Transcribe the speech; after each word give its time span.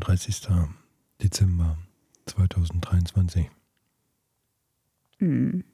31. 0.00 0.48
Dezember 1.22 1.76
2023. 2.24 3.50
Hm. 5.18 5.64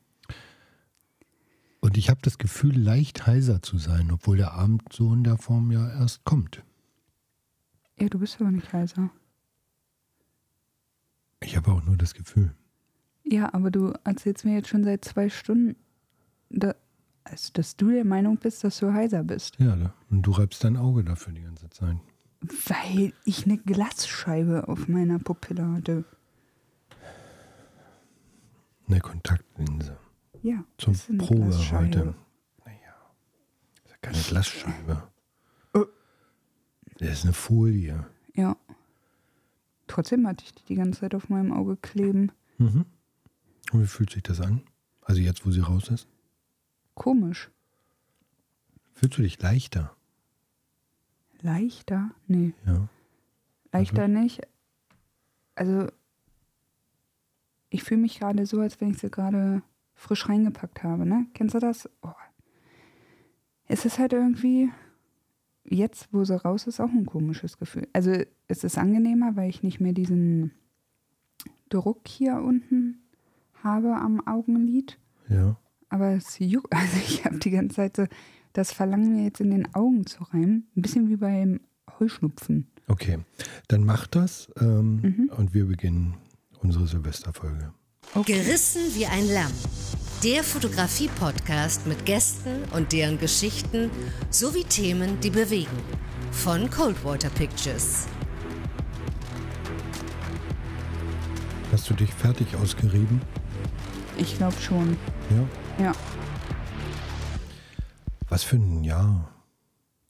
Und 1.80 1.96
ich 1.96 2.10
habe 2.10 2.20
das 2.22 2.38
Gefühl, 2.38 2.76
leicht 2.76 3.28
heiser 3.28 3.62
zu 3.62 3.78
sein, 3.78 4.10
obwohl 4.10 4.36
der 4.38 4.54
Abend 4.54 4.82
so 4.92 5.12
in 5.12 5.22
der 5.22 5.36
Form 5.38 5.70
ja 5.70 5.88
erst 5.88 6.24
kommt. 6.24 6.64
Ja, 8.00 8.08
du 8.08 8.18
bist 8.18 8.40
aber 8.40 8.50
nicht 8.50 8.72
heiser. 8.72 9.10
Ich 11.40 11.56
habe 11.56 11.70
auch 11.70 11.84
nur 11.84 11.96
das 11.96 12.12
Gefühl. 12.12 12.52
Ja, 13.22 13.54
aber 13.54 13.70
du 13.70 13.92
erzählst 14.02 14.44
mir 14.44 14.54
jetzt 14.54 14.68
schon 14.68 14.82
seit 14.82 15.04
zwei 15.04 15.28
Stunden, 15.28 15.76
da, 16.50 16.74
also, 17.22 17.52
dass 17.52 17.76
du 17.76 17.90
der 17.90 18.04
Meinung 18.04 18.38
bist, 18.38 18.64
dass 18.64 18.78
du 18.78 18.92
heiser 18.92 19.22
bist. 19.22 19.56
Ja, 19.60 19.94
und 20.10 20.22
du 20.22 20.32
reibst 20.32 20.64
dein 20.64 20.76
Auge 20.76 21.04
dafür 21.04 21.32
die 21.32 21.42
ganze 21.42 21.70
Zeit. 21.70 21.98
Weil 22.66 23.12
ich 23.24 23.44
eine 23.46 23.58
Glasscheibe 23.58 24.68
auf 24.68 24.88
meiner 24.88 25.18
Pupille 25.18 25.70
hatte. 25.72 26.04
Eine 28.88 29.00
Kontaktlinse. 29.00 29.98
Ja, 30.42 30.64
Zum 30.78 30.92
das 30.92 31.02
ist 31.02 31.10
eine 31.10 31.18
Probe 31.18 31.70
heute. 31.72 32.14
Naja, 32.64 32.94
das 33.74 33.84
ist 33.84 33.90
ja 33.90 33.96
keine 34.00 34.22
Glasscheibe. 34.22 35.08
Äh. 35.74 35.80
Das 36.98 37.10
ist 37.10 37.24
eine 37.24 37.32
Folie. 37.32 38.06
Ja. 38.34 38.56
Trotzdem 39.88 40.26
hatte 40.26 40.44
ich 40.44 40.54
die 40.54 40.64
die 40.64 40.74
ganze 40.76 41.00
Zeit 41.00 41.14
auf 41.14 41.28
meinem 41.28 41.52
Auge 41.52 41.76
kleben. 41.76 42.30
Mhm. 42.58 42.86
Und 43.72 43.82
wie 43.82 43.86
fühlt 43.86 44.10
sich 44.10 44.22
das 44.22 44.40
an? 44.40 44.62
Also 45.02 45.20
jetzt, 45.20 45.44
wo 45.46 45.50
sie 45.50 45.60
raus 45.60 45.88
ist? 45.88 46.06
Komisch. 46.94 47.50
Fühlst 48.94 49.18
du 49.18 49.22
dich 49.22 49.40
leichter? 49.40 49.95
Leichter? 51.42 52.10
Nee, 52.26 52.52
Ja. 52.64 52.88
leichter 53.72 54.08
nicht. 54.08 54.40
Also, 55.54 55.88
ich 57.70 57.82
fühle 57.82 58.00
mich 58.02 58.18
gerade 58.20 58.46
so, 58.46 58.60
als 58.60 58.80
wenn 58.80 58.90
ich 58.90 58.98
sie 58.98 59.10
gerade 59.10 59.62
frisch 59.94 60.28
reingepackt 60.28 60.82
habe, 60.82 61.06
ne? 61.06 61.26
Kennst 61.34 61.54
du 61.54 61.58
das? 61.58 61.88
Oh. 62.02 62.10
Es 63.66 63.84
ist 63.84 63.98
halt 63.98 64.12
irgendwie, 64.12 64.70
jetzt, 65.64 66.12
wo 66.12 66.24
sie 66.24 66.40
raus 66.40 66.66
ist, 66.66 66.80
auch 66.80 66.90
ein 66.90 67.06
komisches 67.06 67.58
Gefühl. 67.58 67.88
Also, 67.92 68.12
es 68.48 68.64
ist 68.64 68.78
angenehmer, 68.78 69.34
weil 69.36 69.48
ich 69.50 69.62
nicht 69.62 69.80
mehr 69.80 69.92
diesen 69.92 70.52
Druck 71.68 72.06
hier 72.06 72.36
unten 72.36 73.00
habe 73.62 73.96
am 73.96 74.24
Augenlid. 74.26 74.98
Ja. 75.28 75.56
Aber 75.88 76.10
es 76.10 76.38
juckt, 76.38 76.72
also 76.74 76.96
ich 76.98 77.24
habe 77.24 77.38
die 77.38 77.50
ganze 77.50 77.76
Zeit 77.76 77.96
so 77.96 78.06
das 78.56 78.72
Verlangen, 78.72 79.14
mir 79.14 79.24
jetzt 79.24 79.40
in 79.40 79.50
den 79.50 79.74
Augen 79.74 80.06
zu 80.06 80.22
reimen. 80.24 80.66
Ein 80.76 80.82
bisschen 80.82 81.08
wie 81.08 81.16
beim 81.16 81.60
Heuschnupfen. 82.00 82.66
Okay, 82.88 83.18
dann 83.68 83.84
mach 83.84 84.06
das 84.06 84.48
ähm, 84.60 85.00
Mhm. 85.02 85.30
und 85.36 85.52
wir 85.54 85.66
beginnen 85.66 86.14
unsere 86.60 86.86
Silvesterfolge. 86.86 87.72
Gerissen 88.24 88.82
wie 88.94 89.06
ein 89.06 89.28
Lamm. 89.28 89.52
Der 90.24 90.42
Fotografie-Podcast 90.42 91.86
mit 91.86 92.06
Gästen 92.06 92.62
und 92.74 92.92
deren 92.92 93.18
Geschichten 93.18 93.90
sowie 94.30 94.64
Themen, 94.64 95.20
die 95.20 95.30
bewegen. 95.30 95.76
Von 96.30 96.70
Coldwater 96.70 97.28
Pictures. 97.30 98.06
Hast 101.72 101.90
du 101.90 101.94
dich 101.94 102.12
fertig 102.14 102.54
ausgerieben? 102.56 103.20
Ich 104.16 104.36
glaube 104.38 104.56
schon. 104.60 104.96
Ja. 105.78 105.84
Ja. 105.86 105.92
Was 108.28 108.42
für 108.44 108.56
ein 108.56 108.82
Jahr? 108.84 109.32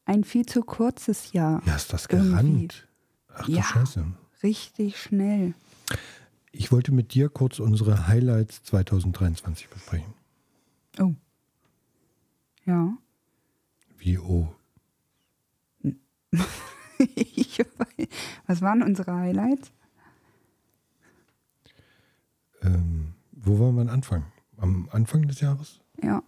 Ein 0.04 0.24
viel 0.24 0.46
zu 0.46 0.62
kurzes 0.62 1.32
Jahr. 1.32 1.62
Ja, 1.66 1.76
ist 1.76 1.92
das 1.92 2.06
Irgendwie. 2.06 2.30
gerannt? 2.30 2.88
Ach 3.34 3.44
du 3.46 3.52
Ja. 3.52 3.62
Scheiße. 3.62 4.06
Richtig 4.42 5.00
schnell. 5.00 5.54
Ich 6.52 6.72
wollte 6.72 6.92
mit 6.92 7.12
dir 7.14 7.28
kurz 7.28 7.58
unsere 7.58 8.06
Highlights 8.06 8.62
2023 8.64 9.68
besprechen. 9.68 10.14
Oh. 10.98 11.12
Ja. 12.64 12.96
Wie 13.98 14.18
oh. 14.18 14.48
Was 18.46 18.62
waren 18.62 18.82
unsere 18.82 19.12
Highlights? 19.14 19.70
Ähm, 22.62 23.14
wo 23.32 23.58
wollen 23.58 23.76
wir 23.76 23.92
anfangen? 23.92 24.26
Am 24.56 24.88
Anfang 24.92 25.28
des 25.28 25.40
Jahres? 25.40 25.80
Ja. 26.02 26.22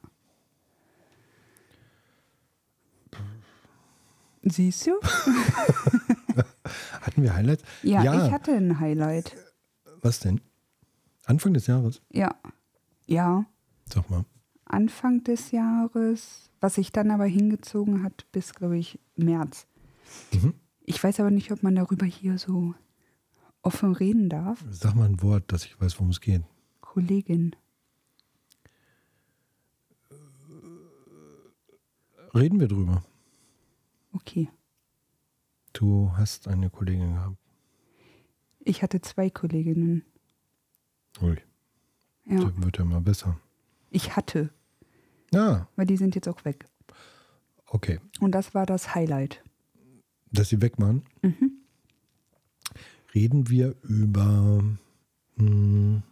Siehst 4.50 4.86
du? 4.86 4.92
Hatten 7.02 7.22
wir 7.22 7.34
Highlights? 7.34 7.62
Ja, 7.82 8.02
Ja. 8.02 8.26
ich 8.26 8.32
hatte 8.32 8.52
ein 8.52 8.78
Highlight. 8.80 9.36
Was 10.02 10.20
denn? 10.20 10.40
Anfang 11.24 11.54
des 11.54 11.66
Jahres? 11.66 12.00
Ja. 12.12 12.34
Ja. 13.06 13.44
Sag 13.92 14.08
mal. 14.10 14.24
Anfang 14.64 15.24
des 15.24 15.50
Jahres, 15.50 16.50
was 16.60 16.74
sich 16.74 16.92
dann 16.92 17.10
aber 17.10 17.24
hingezogen 17.24 18.02
hat 18.02 18.26
bis, 18.32 18.54
glaube 18.54 18.76
ich, 18.78 18.98
März. 19.16 19.66
Mhm. 20.32 20.54
Ich 20.84 21.02
weiß 21.02 21.20
aber 21.20 21.30
nicht, 21.30 21.50
ob 21.52 21.62
man 21.62 21.74
darüber 21.74 22.06
hier 22.06 22.38
so 22.38 22.74
offen 23.62 23.92
reden 23.94 24.28
darf. 24.28 24.64
Sag 24.70 24.94
mal 24.94 25.06
ein 25.08 25.20
Wort, 25.22 25.50
dass 25.52 25.64
ich 25.64 25.80
weiß, 25.80 25.98
worum 25.98 26.10
es 26.10 26.20
geht. 26.20 26.42
Kollegin. 26.80 27.54
Reden 32.34 32.60
wir 32.60 32.68
drüber. 32.68 33.02
Okay. 34.20 34.48
Du 35.72 36.12
hast 36.16 36.48
eine 36.48 36.70
Kollegin 36.70 37.14
gehabt. 37.14 37.36
Ich 38.60 38.82
hatte 38.82 39.00
zwei 39.00 39.30
Kolleginnen. 39.30 40.04
Ui, 41.22 41.36
Ja. 42.26 42.44
das 42.44 42.62
wird 42.62 42.78
ja 42.78 42.84
mal 42.84 43.00
besser. 43.00 43.38
Ich 43.90 44.16
hatte, 44.16 44.50
Ja, 45.32 45.68
weil 45.76 45.86
die 45.86 45.96
sind 45.96 46.14
jetzt 46.14 46.28
auch 46.28 46.44
weg. 46.44 46.66
okay. 47.66 48.00
Und 48.20 48.32
das 48.32 48.54
war 48.54 48.66
das 48.66 48.94
Highlight. 48.94 49.42
Dass 50.32 50.48
sie 50.50 50.60
weg 50.60 50.74
waren. 50.78 51.02
Mhm. 51.22 51.52
Reden 53.14 53.48
wir 53.48 53.74
über, 53.82 54.62
hm, 55.36 56.02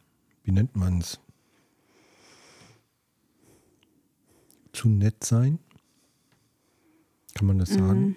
wie 0.44 0.52
nennt 0.52 0.74
man 0.76 0.98
es? 1.00 1.20
Zu 4.72 4.88
nett 4.88 5.22
sein? 5.24 5.58
Kann 7.36 7.46
man 7.46 7.58
das 7.58 7.70
sagen? 7.70 8.16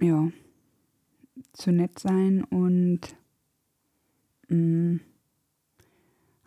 Ja. 0.00 0.30
Zu 1.52 1.72
nett 1.72 1.98
sein 1.98 2.42
und 2.44 3.00
mh, 4.48 5.00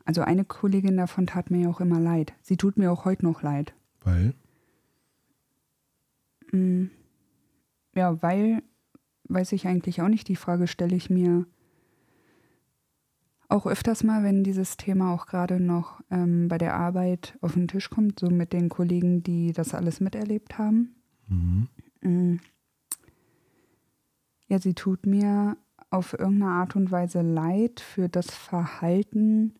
also 0.05 0.21
eine 0.21 0.43
Kollegin 0.43 0.97
davon 0.97 1.27
tat 1.27 1.51
mir 1.51 1.61
ja 1.61 1.69
auch 1.69 1.81
immer 1.81 1.99
leid. 1.99 2.33
Sie 2.41 2.57
tut 2.57 2.77
mir 2.77 2.91
auch 2.91 3.05
heute 3.05 3.25
noch 3.25 3.41
leid. 3.43 3.73
Weil, 4.01 4.33
Mm. 6.51 6.87
Ja, 7.95 8.21
weil, 8.21 8.61
weiß 9.29 9.53
ich 9.53 9.67
eigentlich 9.67 10.01
auch 10.01 10.09
nicht, 10.09 10.27
die 10.27 10.35
Frage 10.35 10.67
stelle 10.67 10.95
ich 10.95 11.09
mir 11.09 11.45
auch 13.51 13.65
öfters 13.65 14.03
mal, 14.03 14.23
wenn 14.23 14.43
dieses 14.43 14.77
Thema 14.77 15.13
auch 15.13 15.25
gerade 15.25 15.59
noch 15.59 16.01
ähm, 16.09 16.47
bei 16.47 16.57
der 16.57 16.75
Arbeit 16.75 17.37
auf 17.41 17.53
den 17.53 17.67
Tisch 17.67 17.89
kommt, 17.89 18.19
so 18.19 18.29
mit 18.29 18.53
den 18.53 18.69
Kollegen, 18.69 19.23
die 19.23 19.51
das 19.51 19.73
alles 19.73 19.99
miterlebt 19.99 20.57
haben. 20.57 20.95
mhm. 21.27 21.67
Mm. 22.01 22.39
Ja, 24.47 24.59
sie 24.59 24.73
tut 24.73 25.05
mir 25.05 25.55
auf 25.91 26.11
irgendeine 26.11 26.51
Art 26.51 26.75
und 26.75 26.91
Weise 26.91 27.21
leid 27.21 27.79
für 27.79 28.09
das 28.09 28.31
Verhalten, 28.31 29.53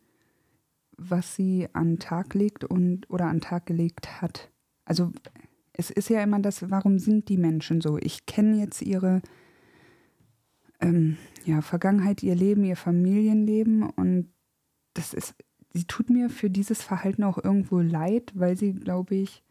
was 0.98 1.36
sie 1.36 1.70
an 1.72 1.98
Tag 1.98 2.34
legt 2.34 2.66
und 2.66 3.10
oder 3.10 3.28
an 3.28 3.40
Tag 3.40 3.68
gelegt 3.68 4.22
hat. 4.22 4.50
Also 4.84 5.14
es 5.72 5.92
ist 5.92 6.10
ja 6.10 6.22
immer 6.22 6.40
das, 6.40 6.70
warum 6.70 7.00
sind 7.00 7.30
die 7.30 7.38
Menschen 7.38 7.80
so? 7.80 7.98
Ich 7.98 8.26
kenne 8.26 8.58
jetzt 8.58 8.82
ihre 8.82 9.22
ähm, 10.82 11.18
ja, 11.46 11.62
Vergangenheit, 11.62 12.24
ihr 12.24 12.36
Leben, 12.36 12.64
ihr 12.64 12.76
Familienleben 12.76 13.84
und 13.84 14.32
das 14.94 15.14
ist, 15.14 15.36
sie 15.74 15.86
tut 15.86 16.10
mir 16.10 16.30
für 16.30 16.50
dieses 16.50 16.82
Verhalten 16.82 17.24
auch 17.24 17.38
irgendwo 17.44 17.80
leid, 17.80 18.32
weil 18.36 18.58
sie, 18.58 18.74
glaube 18.74 19.16
ich, 19.16 19.44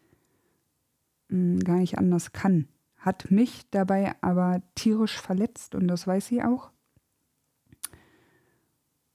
mh, 1.29 1.59
gar 1.63 1.77
nicht 1.77 1.97
anders 1.97 2.31
kann. 2.31 2.67
Hat 2.97 3.31
mich 3.31 3.63
dabei 3.71 4.13
aber 4.21 4.61
tierisch 4.75 5.19
verletzt 5.19 5.73
und 5.75 5.87
das 5.87 6.05
weiß 6.05 6.27
sie 6.27 6.43
auch. 6.43 6.71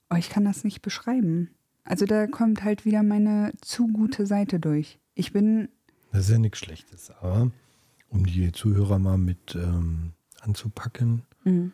Aber 0.08 0.18
ich 0.18 0.28
kann 0.30 0.44
das 0.44 0.64
nicht 0.64 0.82
beschreiben. 0.82 1.50
Also 1.84 2.04
da 2.04 2.26
kommt 2.26 2.64
halt 2.64 2.84
wieder 2.84 3.02
meine 3.02 3.52
zu 3.60 3.86
gute 3.86 4.26
Seite 4.26 4.58
durch. 4.58 4.98
Ich 5.14 5.32
bin, 5.32 5.68
das 6.10 6.22
ist 6.24 6.30
ja 6.30 6.38
nichts 6.38 6.58
Schlechtes. 6.58 7.10
Aber 7.10 7.52
um 8.08 8.26
die 8.26 8.50
Zuhörer 8.50 8.98
mal 8.98 9.18
mit 9.18 9.54
ähm, 9.54 10.12
anzupacken, 10.40 11.22
mh, 11.44 11.70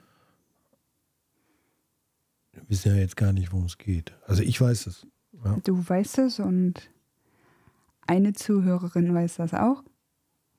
wir 2.52 2.68
wissen 2.68 2.94
ja 2.94 3.00
jetzt 3.00 3.16
gar 3.16 3.32
nicht, 3.32 3.52
worum 3.52 3.66
es 3.66 3.78
geht. 3.78 4.12
Also 4.26 4.42
ich 4.42 4.60
weiß 4.60 4.86
es. 4.86 5.06
Ja. 5.44 5.56
du 5.64 5.88
weißt 5.88 6.18
es 6.18 6.38
und 6.38 6.90
eine 8.06 8.32
Zuhörerin 8.32 9.14
weiß 9.14 9.36
das 9.36 9.54
auch, 9.54 9.82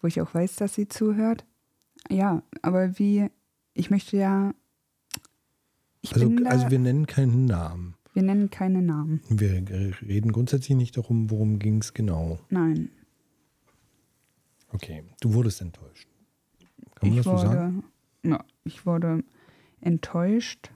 wo 0.02 0.08
ich 0.08 0.20
auch 0.22 0.34
weiß, 0.34 0.56
dass 0.58 0.74
sie 0.76 0.88
zuhört. 0.88 1.46
Ja, 2.10 2.44
aber 2.62 2.98
wie, 3.00 3.30
ich 3.74 3.90
möchte 3.90 4.18
ja. 4.18 4.54
Ich 6.02 6.14
Also, 6.14 6.28
da, 6.30 6.50
also 6.50 6.70
wir 6.70 6.80
nennen 6.80 7.06
keinen 7.06 7.46
Namen. 7.46 7.96
wir 8.14 8.24
nennen 8.24 8.50
keine 8.50 8.82
Namen. 8.82 9.22
Wir 9.30 9.64
reden 10.02 10.32
grundsätzlich 10.32 10.76
nicht 10.76 10.98
darum, 10.98 11.30
worum 11.30 11.60
ging 11.60 11.80
es 11.80 11.94
genau. 11.94 12.40
Nein. 12.50 12.90
Okay, 14.74 15.04
du 15.22 15.34
wurdest 15.34 15.62
enttäuscht. 15.62 16.10
Kann 16.96 17.10
man 17.10 17.12
ich 17.12 17.16
das 17.18 17.26
so 17.26 17.32
wurde, 17.32 17.42
sagen? 17.42 17.84
Ja, 18.24 18.44
ich 18.64 18.86
wurde 18.86 19.24
enttäuscht 19.80 20.72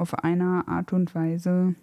auf 0.00 0.14
eine 0.14 0.66
Art 0.66 0.94
und 0.94 1.14
Weise 1.14 1.74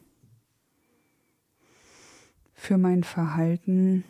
für 2.55 2.79
mein 2.79 3.03
Verhalten. 3.03 4.03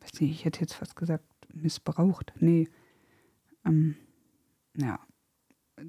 Weiß 0.00 0.20
nicht, 0.20 0.32
ich 0.32 0.44
hätte 0.44 0.60
jetzt 0.60 0.74
fast 0.74 0.96
gesagt, 0.96 1.24
missbraucht. 1.52 2.32
Nee. 2.40 2.68
Ähm, 3.64 3.94
ja, 4.76 4.98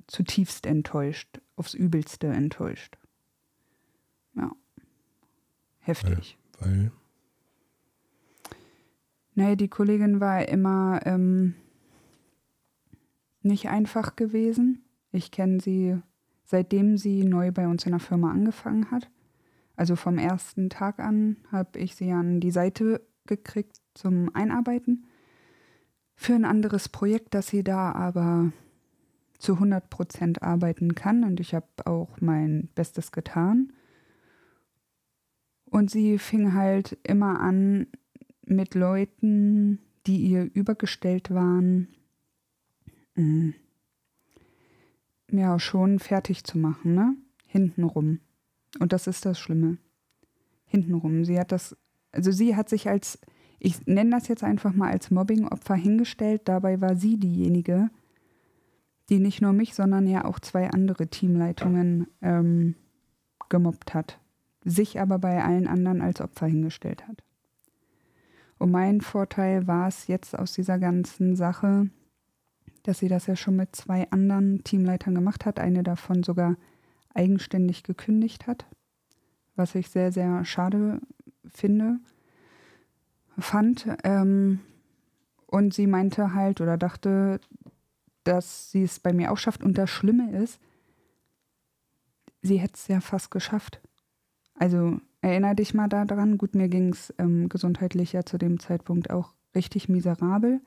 zutiefst 0.06 0.68
enttäuscht, 0.68 1.42
aufs 1.56 1.74
Übelste 1.74 2.27
enttäuscht. 2.27 3.00
Ja. 4.36 4.51
Heftig. 5.80 6.38
Weil, 6.59 6.91
Nee, 9.38 9.57
die 9.57 9.68
Kollegin 9.68 10.21
war 10.21 10.48
immer 10.48 11.01
ähm, 11.06 11.56
nicht 13.41 13.68
einfach 13.68 14.15
gewesen. 14.15 14.86
Ich 15.12 15.31
kenne 15.31 15.59
sie 15.59 16.01
seitdem 16.45 16.97
sie 16.97 17.24
neu 17.24 17.51
bei 17.51 17.68
uns 17.68 17.86
in 17.86 17.92
der 17.92 18.00
Firma 18.00 18.31
angefangen 18.31 18.92
hat. 18.92 19.09
Also 19.75 19.95
vom 19.95 20.18
ersten 20.18 20.69
Tag 20.69 21.00
an 21.00 21.38
habe 21.51 21.80
ich 21.80 21.95
sie 21.95 22.12
an 22.12 22.39
die 22.39 22.51
Seite 22.51 23.01
gekriegt 23.25 23.81
zum 23.94 24.33
Einarbeiten 24.33 25.06
für 26.15 26.33
ein 26.33 26.45
anderes 26.45 26.88
Projekt, 26.88 27.33
das 27.33 27.47
sie 27.47 27.63
da 27.63 27.92
aber 27.92 28.53
zu 29.38 29.53
100 29.53 29.89
Prozent 29.89 30.44
arbeiten 30.44 30.95
kann. 30.95 31.24
Und 31.24 31.39
ich 31.39 31.53
habe 31.53 31.68
auch 31.86 32.21
mein 32.21 32.69
Bestes 32.74 33.12
getan. 33.12 33.74
Und 35.65 35.91
sie 35.91 36.18
fing 36.19 36.53
halt 36.53 36.98
immer 37.03 37.39
an, 37.41 37.88
mit 38.48 38.75
Leuten, 38.75 39.80
die 40.06 40.18
ihr 40.18 40.50
übergestellt 40.53 41.31
waren, 41.31 41.88
mm, 43.15 43.50
ja, 45.38 45.60
schon 45.60 46.00
fertig 46.00 46.44
zu 46.44 46.58
machen, 46.58 46.94
ne? 46.94 47.16
Hintenrum. 47.48 48.20
Und 48.80 48.94
das 48.94 49.08
ist 49.08 49.26
das 49.26 49.40
Schlimme. 49.40 49.78
Hintenrum. 50.66 51.24
Sie 51.26 51.40
hat 51.40 51.52
das, 51.52 51.78
also 52.12 52.32
sie 52.32 52.56
hat 52.56 52.70
sich 52.70 52.90
als, 52.90 53.20
ich 53.60 53.86
nenne 53.86 54.12
das 54.12 54.28
jetzt 54.28 54.44
einfach 54.44 54.74
mal 54.74 54.92
als 54.92 55.12
Mobbing-Opfer 55.12 55.76
hingestellt. 55.76 56.42
Dabei 56.46 56.82
war 56.82 56.96
sie 56.96 57.18
diejenige, 57.18 57.90
die 59.10 59.20
nicht 59.20 59.42
nur 59.42 59.54
mich, 59.54 59.76
sondern 59.76 60.08
ja 60.08 60.26
auch 60.26 60.40
zwei 60.40 60.70
andere 60.70 61.08
Teamleitungen 61.08 62.08
ähm, 62.22 62.76
gemobbt 63.50 63.94
hat. 63.94 64.20
Sich 64.64 65.00
aber 65.00 65.20
bei 65.20 65.44
allen 65.44 65.68
anderen 65.68 66.02
als 66.02 66.22
Opfer 66.22 66.48
hingestellt 66.48 67.08
hat. 67.08 67.24
Und 68.58 68.72
mein 68.72 69.02
Vorteil 69.02 69.68
war 69.68 69.88
es 69.88 70.08
jetzt 70.08 70.38
aus 70.38 70.54
dieser 70.54 70.80
ganzen 70.80 71.36
Sache, 71.36 71.90
dass 72.88 73.00
sie 73.00 73.08
das 73.08 73.28
ja 73.28 73.36
schon 73.36 73.56
mit 73.56 73.76
zwei 73.76 74.10
anderen 74.12 74.64
Teamleitern 74.64 75.16
gemacht 75.16 75.46
hat, 75.46 75.60
eine 75.60 75.84
davon 75.84 76.24
sogar 76.24 76.56
eigenständig 77.14 77.84
gekündigt 77.84 78.48
hat, 78.48 78.66
was 79.56 79.76
ich 79.76 79.90
sehr, 79.90 80.12
sehr 80.12 80.46
schade 80.46 81.00
finde, 81.52 82.00
fand. 83.38 83.88
Ähm, 84.04 84.60
und 85.48 85.74
sie 85.74 85.88
meinte 85.88 86.34
halt 86.34 86.62
oder 86.62 86.78
dachte, 86.78 87.40
dass 88.24 88.72
sie 88.72 88.84
es 88.84 89.00
bei 89.00 89.14
mir 89.14 89.32
auch 89.32 89.38
schafft. 89.38 89.64
Und 89.64 89.78
das 89.78 89.90
Schlimme 89.90 90.32
ist, 90.38 90.60
sie 92.42 92.58
hätte 92.58 92.74
es 92.76 92.88
ja 92.88 93.00
fast 93.00 93.32
geschafft. 93.32 93.82
Also 94.56 95.00
erinnere 95.22 95.56
dich 95.56 95.74
mal 95.74 95.88
daran, 95.88 96.38
gut, 96.38 96.56
mir 96.56 96.68
ging 96.68 96.90
es 96.90 97.14
ähm, 97.18 97.50
gesundheitlich 97.50 98.14
ja 98.14 98.24
zu 98.24 98.38
dem 98.38 98.60
Zeitpunkt 98.60 99.10
auch 99.10 99.34
richtig 99.56 99.90
miserabel, 99.90 100.62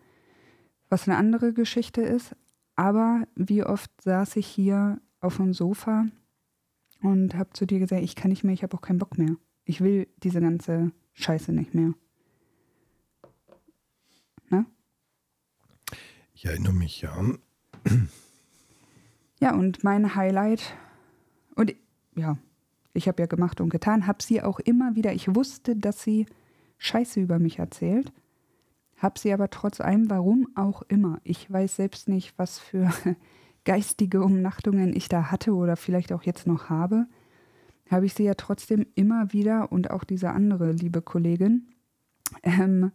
was 0.89 1.09
eine 1.09 1.17
andere 1.17 1.53
Geschichte 1.53 2.03
ist. 2.03 2.35
Aber 2.77 3.27
wie 3.35 3.65
oft 3.65 3.91
saß 4.03 4.37
ich 4.37 4.47
hier 4.47 5.01
auf 5.21 5.37
dem 5.37 5.53
Sofa 5.53 6.07
und 7.03 7.35
habe 7.35 7.51
zu 7.53 7.67
dir 7.67 7.79
gesagt, 7.79 8.03
ich 8.03 8.15
kann 8.15 8.31
nicht 8.31 8.45
mehr, 8.45 8.55
ich 8.55 8.63
habe 8.63 8.77
auch 8.77 8.83
keinen 8.83 8.99
Bock 8.99 9.19
mehr. 9.19 9.37
Ich 9.65 9.81
will 9.81 10.09
diese 10.23 10.41
ganze 10.41 10.93
Scheiße 11.15 11.53
nicht 11.53 11.75
mehr. 11.75 11.93
Ne? 14.51 14.67
ich 16.35 16.47
erinnere 16.47 16.73
mich, 16.73 17.01
ja. 17.01 17.13
Ja, 19.41 19.55
und 19.55 19.85
mein 19.85 20.15
Highlight, 20.15 20.77
und 21.55 21.75
ja, 22.17 22.39
ich 22.93 23.07
habe 23.07 23.23
ja 23.23 23.27
gemacht 23.27 23.61
und 23.61 23.71
getan, 23.71 24.07
habe 24.07 24.23
sie 24.23 24.43
auch 24.43 24.59
immer 24.59 24.97
wieder, 24.97 25.13
ich 25.13 25.35
wusste, 25.35 25.77
dass 25.77 26.03
sie 26.03 26.27
Scheiße 26.79 27.21
über 27.21 27.39
mich 27.39 27.59
erzählt, 27.59 28.13
habe 28.99 29.19
sie 29.19 29.33
aber 29.33 29.51
trotz 29.51 29.81
allem, 29.81 30.11
warum 30.11 30.49
auch 30.55 30.83
immer, 30.83 31.21
ich 31.25 31.51
weiß 31.51 31.77
selbst 31.77 32.09
nicht, 32.09 32.35
was 32.37 32.59
für 32.59 32.91
geistige 33.65 34.23
Umnachtungen 34.23 34.95
ich 34.95 35.09
da 35.09 35.31
hatte 35.31 35.55
oder 35.55 35.77
vielleicht 35.77 36.13
auch 36.13 36.25
jetzt 36.25 36.47
noch 36.47 36.69
habe, 36.69 37.07
habe 37.91 38.07
ich 38.07 38.15
sie 38.15 38.25
ja 38.25 38.35
trotzdem 38.35 38.87
immer 38.95 39.33
wieder 39.33 39.73
und 39.73 39.91
auch 39.91 40.05
diese 40.05 40.31
andere 40.31 40.73
liebe 40.73 41.01
Kollegin 41.01 41.69
ähm, 42.43 42.93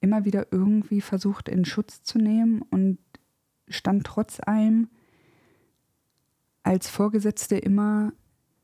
immer 0.00 0.24
wieder 0.24 0.46
irgendwie 0.50 1.00
versucht 1.00 1.48
in 1.48 1.64
Schutz 1.64 2.02
zu 2.02 2.18
nehmen 2.18 2.62
und 2.70 2.98
stand 3.68 4.04
trotz 4.04 4.38
allem 4.40 4.88
als 6.62 6.88
Vorgesetzte 6.88 7.56
immer 7.56 8.12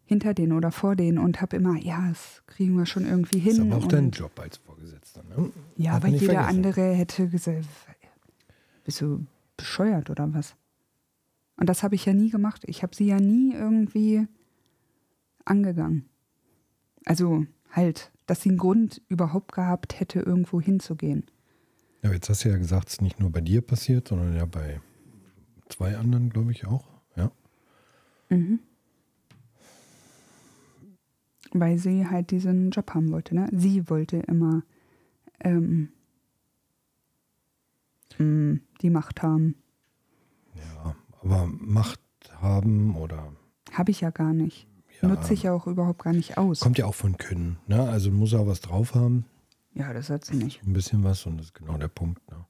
hinter 0.04 0.32
denen 0.32 0.52
oder 0.52 0.70
vor 0.70 0.96
denen 0.96 1.18
und 1.18 1.40
habe 1.42 1.56
immer, 1.56 1.76
ja, 1.76 2.08
das 2.08 2.42
kriegen 2.46 2.76
wir 2.76 2.86
schon 2.86 3.04
irgendwie 3.04 3.38
hin. 3.38 3.52
ist 3.52 3.60
aber 3.60 3.76
auch 3.76 3.86
dein 3.86 4.10
Job 4.10 4.38
als 4.40 4.58
Vorgesetzter. 4.78 5.22
Ne? 5.24 5.50
ja, 5.76 5.92
Darf 5.92 6.04
aber 6.04 6.08
jeder 6.08 6.32
vergessen. 6.34 6.48
andere 6.56 6.92
hätte 6.94 7.28
gesagt, 7.28 7.66
bist 8.84 9.00
du 9.00 9.26
bescheuert 9.56 10.10
oder 10.10 10.32
was? 10.32 10.54
Und 11.56 11.68
das 11.68 11.82
habe 11.82 11.94
ich 11.96 12.04
ja 12.04 12.14
nie 12.14 12.30
gemacht. 12.30 12.62
Ich 12.66 12.82
habe 12.82 12.94
sie 12.94 13.06
ja 13.06 13.18
nie 13.18 13.52
irgendwie 13.52 14.26
angegangen. 15.44 16.08
Also 17.04 17.46
halt, 17.72 18.12
dass 18.26 18.42
sie 18.42 18.50
einen 18.50 18.58
Grund 18.58 19.02
überhaupt 19.08 19.52
gehabt 19.52 19.98
hätte, 19.98 20.20
irgendwo 20.20 20.60
hinzugehen. 20.60 21.24
Ja, 22.02 22.12
jetzt 22.12 22.28
hast 22.28 22.44
du 22.44 22.50
ja 22.50 22.56
gesagt, 22.58 22.88
es 22.88 22.94
ist 22.94 23.02
nicht 23.02 23.18
nur 23.18 23.30
bei 23.30 23.40
dir 23.40 23.60
passiert, 23.60 24.08
sondern 24.08 24.36
ja 24.36 24.44
bei 24.46 24.80
zwei 25.68 25.96
anderen, 25.96 26.30
glaube 26.30 26.52
ich, 26.52 26.66
auch. 26.66 26.86
Ja. 27.16 27.32
Mhm. 28.28 28.60
Weil 31.52 31.78
sie 31.78 32.06
halt 32.06 32.30
diesen 32.30 32.70
Job 32.70 32.92
haben 32.94 33.10
wollte. 33.10 33.34
Ne? 33.34 33.48
Sie 33.52 33.88
wollte 33.88 34.18
immer 34.18 34.62
ähm, 35.40 35.88
mh, 38.18 38.58
die 38.82 38.90
Macht 38.90 39.22
haben. 39.22 39.54
Ja, 40.54 40.94
aber 41.22 41.46
Macht 41.46 42.00
haben 42.40 42.96
oder 42.96 43.32
Habe 43.72 43.90
ich 43.90 44.00
ja 44.00 44.10
gar 44.10 44.32
nicht. 44.34 44.66
ja, 45.00 45.08
Nutze 45.08 45.34
ich 45.34 45.44
ja 45.44 45.52
auch 45.52 45.66
überhaupt 45.66 46.02
gar 46.02 46.12
nicht 46.12 46.36
aus. 46.38 46.60
kommt 46.60 46.78
ja 46.78 46.86
auch 46.86 46.94
von 46.94 47.16
Können. 47.16 47.58
Ne? 47.66 47.80
Also 47.88 48.10
muss 48.10 48.32
er 48.32 48.46
was 48.46 48.60
drauf 48.60 48.94
haben, 48.94 49.24
Ja, 49.74 49.92
das 49.92 50.10
hat 50.10 50.24
sie 50.24 50.36
nicht. 50.36 50.62
ein 50.64 50.72
bisschen 50.72 51.02
was 51.04 51.24
und 51.26 51.38
das 51.38 51.46
ist 51.46 51.54
genau 51.54 51.78
der 51.78 51.88
Punkt. 51.88 52.20
Ne? 52.30 52.44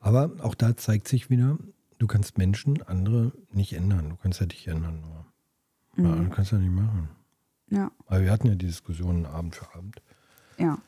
Aber 0.00 0.30
auch 0.42 0.54
da 0.54 0.76
zeigt 0.76 1.08
sich 1.08 1.28
wieder, 1.28 1.58
du 1.98 2.06
kannst 2.06 2.38
Menschen, 2.38 2.80
andere 2.82 3.32
nicht 3.52 3.72
ändern. 3.74 4.10
Du 4.10 4.16
kannst 4.16 4.40
ja 4.40 4.46
dich 4.46 4.66
ändern. 4.68 5.02
Nur. 5.96 6.08
Ja, 6.10 6.22
du 6.22 6.30
kannst 6.30 6.52
ja 6.52 6.58
nicht 6.58 6.72
machen. 6.72 7.08
Ja, 7.70 7.90
Aber 8.06 8.22
wir 8.22 8.30
hatten 8.30 8.48
ja 8.48 8.54
die 8.54 8.66
Diskussionen 8.66 9.26
Abend 9.26 9.54
für 9.56 9.74
Abend. 9.74 10.00
ja. 10.58 10.78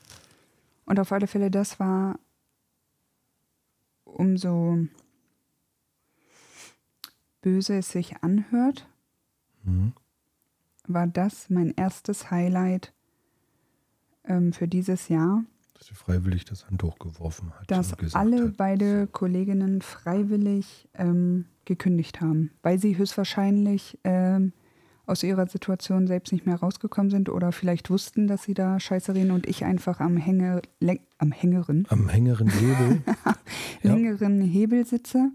Und 0.87 0.99
auf 0.99 1.13
alle 1.13 1.27
Fälle, 1.29 1.51
das 1.53 1.79
war 1.79 2.19
umso 4.05 4.79
böse 7.43 7.77
es 7.79 7.91
sich 7.91 8.23
anhört, 8.23 8.87
Mhm. 9.63 9.93
war 10.87 11.07
das 11.07 11.51
mein 11.51 11.73
erstes 11.77 12.31
Highlight 12.31 12.93
ähm, 14.25 14.53
für 14.53 14.67
dieses 14.69 15.09
Jahr, 15.09 15.45
Dass 15.75 15.87
sie 15.89 15.95
freiwillig 15.95 16.45
das 16.45 16.67
Handtuch 16.67 16.99
geworfen 16.99 17.53
hat. 17.59 17.71
dass 17.71 17.95
alle 18.15 18.49
hat, 18.49 18.57
beide 18.57 19.07
Kolleginnen 19.07 19.83
freiwillig 19.83 20.89
ähm, 20.95 21.47
gekündigt 21.67 22.21
haben, 22.21 22.51
weil 22.63 22.79
sie 22.79 22.97
höchstwahrscheinlich 22.97 23.99
ähm, 24.05 24.53
aus 25.11 25.23
ihrer 25.25 25.47
Situation 25.49 26.07
selbst 26.07 26.33
nicht 26.33 26.47
mehr 26.47 26.57
rausgekommen 26.57 27.11
sind 27.11 27.29
oder 27.29 27.51
vielleicht 27.53 27.91
wussten, 27.91 28.29
dass 28.29 28.45
sie 28.45 28.55
da 28.55 28.79
scheiße 28.79 29.15
reden 29.15 29.33
und 29.33 29.47
ich 29.47 29.65
einfach 29.65 30.01
am, 30.01 30.17
Hänge, 30.17 30.63
am 31.19 31.33
Hängeren, 31.33 31.85
Am 31.89 32.09
hängeren 32.09 32.49
Hebel. 32.49 33.03
Ja. 33.83 33.95
längeren 33.95 34.41
Hebel 34.43 34.87
sitze. 34.87 35.31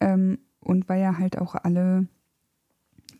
Ähm, 0.00 0.38
und 0.60 0.88
weil 0.88 1.00
ja 1.00 1.18
halt 1.18 1.38
auch 1.38 1.54
alle 1.54 2.06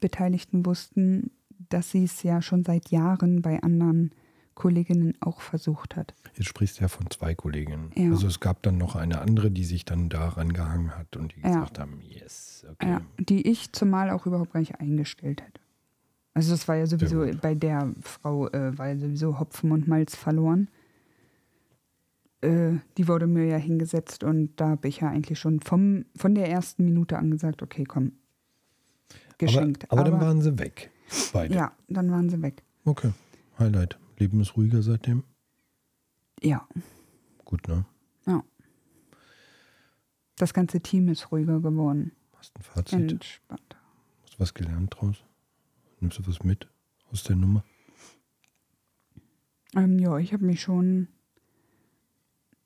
Beteiligten 0.01 0.65
wussten, 0.67 1.31
dass 1.71 1.91
sie 1.91 2.05
es 2.05 2.23
ja 2.23 2.43
schon 2.43 2.63
seit 2.63 2.91
Jahren 2.91 3.43
bei 3.43 3.63
anderen 3.63 4.13
Kolleginnen 4.55 5.15
auch 5.21 5.41
versucht 5.41 5.97
hat. 5.97 6.15
Jetzt 6.37 6.47
sprichst 6.49 6.79
du 6.79 6.83
ja 6.83 6.89
von 6.89 7.11
zwei 7.11 7.35
Kolleginnen. 7.35 7.91
Ja. 7.95 8.11
Also 8.11 8.27
es 8.27 8.41
gab 8.41 8.63
dann 8.63 8.79
noch 8.79 8.97
eine 8.97 9.21
andere, 9.21 9.51
die 9.51 9.65
sich 9.65 9.85
dann 9.85 10.09
daran 10.09 10.53
gehangen 10.53 10.97
hat 10.97 11.17
und 11.17 11.35
die 11.35 11.41
Ja. 11.41 11.49
gesagt 11.49 11.79
haben, 11.79 12.01
yes, 12.03 12.67
okay. 12.71 12.89
Ja, 12.89 13.01
die 13.19 13.49
ich 13.49 13.73
zumal 13.73 14.11
auch 14.11 14.27
überhaupt 14.27 14.53
gar 14.53 14.61
nicht 14.61 14.81
eingestellt 14.81 15.43
hätte. 15.43 15.61
Also 16.35 16.53
das 16.53 16.67
war 16.69 16.77
ja 16.77 16.87
sowieso 16.87 17.25
gut. 17.25 17.41
bei 17.41 17.55
der 17.55 17.93
Frau 18.01 18.49
äh, 18.49 18.77
war 18.79 18.89
ja 18.89 18.99
sowieso 18.99 19.39
Hopfen 19.39 19.71
und 19.73 19.87
Malz 19.87 20.17
verloren. 20.17 20.69
Äh, 22.41 22.79
die 22.97 23.07
wurde 23.07 23.27
mir 23.27 23.45
ja 23.47 23.57
hingesetzt 23.57 24.25
und 24.25 24.57
da 24.57 24.71
habe 24.71 24.89
ich 24.89 25.01
ja 25.01 25.09
eigentlich 25.09 25.39
schon 25.39 25.61
vom, 25.61 26.07
von 26.17 26.35
der 26.35 26.49
ersten 26.49 26.85
Minute 26.85 27.19
an 27.19 27.31
gesagt, 27.31 27.63
okay, 27.63 27.85
komm, 27.85 28.13
geschenkt. 29.39 29.91
Aber, 29.91 30.01
aber, 30.01 30.11
dann 30.11 30.21
waren 30.21 30.41
sie 30.43 30.59
weg. 30.59 30.91
Beide. 31.33 31.55
ja, 31.55 31.73
dann 31.89 32.11
waren 32.11 32.31
sie 32.31 32.41
weg. 32.41 32.63
Okay. 32.85 33.13
Highlight. 33.59 33.99
Leben 34.19 34.41
ist 34.41 34.57
ruhiger 34.57 34.83
seitdem. 34.83 35.25
Ja, 36.43 36.67
Gut, 37.45 37.69
ne? 37.69 37.85
ja. 38.27 38.43
Das 40.37 40.55
ganze 40.55 40.81
Team 40.81 41.09
ist 41.09 41.31
ruhiger 41.31 41.61
geworden. 41.61 42.13
Hast 42.33 42.57
ein 42.57 42.63
Fazit? 42.63 43.13
Entspannter. 43.13 43.79
Hast 44.23 44.35
du 44.35 44.41
was 44.41 44.55
gelernt 44.55 44.95
draus? 44.97 45.23
Nimmst 46.01 46.19
du 46.19 46.27
was 46.27 46.43
mit 46.43 46.69
aus 47.13 47.23
der 47.23 47.37
Nummer? 47.37 47.65
Ähm, 49.75 49.99
ja, 49.99 50.19
ich 50.19 50.33
habe 50.33 50.45
mich 50.45 50.61
schon. 50.61 51.09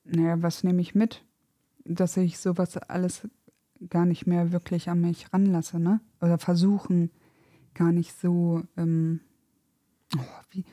Naja, 0.05 0.41
was 0.41 0.65
nehme 0.65 0.81
ich 0.81 0.95
mit? 0.95 1.25
Dass 1.85 2.17
ich 2.17 2.39
sowas 2.39 2.77
alles 2.77 3.29
gar 3.91 4.07
nicht 4.07 4.27
mehr 4.27 4.53
wirklich 4.53 4.89
an 4.89 5.01
mich 5.01 5.33
ranlasse, 5.33 5.79
ne? 5.79 6.01
Oder 6.21 6.39
versuchen, 6.39 7.11
gar 7.75 7.93
nicht 7.93 8.19
so. 8.19 8.63
Ähm, 8.77 9.21
oh, 10.17 10.21
wie. 10.51 10.65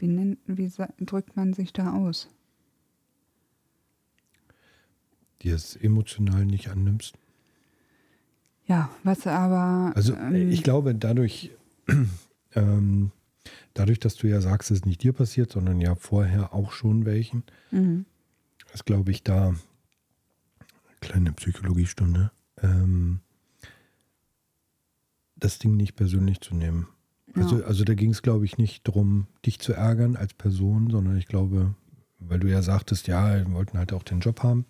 Wie, 0.00 0.08
nennt, 0.08 0.38
wie 0.46 0.70
drückt 1.00 1.36
man 1.36 1.52
sich 1.52 1.74
da 1.74 1.92
aus? 1.92 2.28
Die 5.42 5.50
es 5.50 5.76
emotional 5.76 6.46
nicht 6.46 6.68
annimmst? 6.70 7.18
Ja, 8.64 8.90
was 9.04 9.26
aber. 9.26 9.92
Also 9.94 10.14
ähm, 10.14 10.50
ich 10.50 10.62
glaube, 10.62 10.94
dadurch, 10.94 11.50
ähm, 12.54 13.10
dadurch, 13.74 13.98
dass 13.98 14.14
du 14.14 14.26
ja 14.26 14.40
sagst, 14.40 14.70
es 14.70 14.78
ist 14.78 14.86
nicht 14.86 15.02
dir 15.02 15.12
passiert, 15.12 15.52
sondern 15.52 15.80
ja 15.80 15.94
vorher 15.94 16.54
auch 16.54 16.72
schon 16.72 17.04
welchen, 17.04 17.42
mhm. 17.70 18.06
ist, 18.72 18.86
glaube 18.86 19.10
ich, 19.10 19.22
da 19.22 19.54
kleine 21.00 21.32
Psychologiestunde, 21.32 22.30
ähm, 22.62 23.20
das 25.36 25.58
Ding 25.58 25.76
nicht 25.76 25.94
persönlich 25.94 26.40
zu 26.40 26.54
nehmen. 26.54 26.88
Also, 27.34 27.64
also 27.64 27.84
da 27.84 27.94
ging 27.94 28.10
es, 28.10 28.22
glaube 28.22 28.44
ich, 28.44 28.58
nicht 28.58 28.86
darum, 28.88 29.26
dich 29.46 29.60
zu 29.60 29.72
ärgern 29.72 30.16
als 30.16 30.34
Person, 30.34 30.90
sondern 30.90 31.16
ich 31.16 31.26
glaube, 31.26 31.74
weil 32.18 32.40
du 32.40 32.48
ja 32.50 32.62
sagtest, 32.62 33.06
ja, 33.06 33.34
wir 33.46 33.52
wollten 33.52 33.78
halt 33.78 33.92
auch 33.92 34.02
den 34.02 34.20
Job 34.20 34.42
haben, 34.42 34.64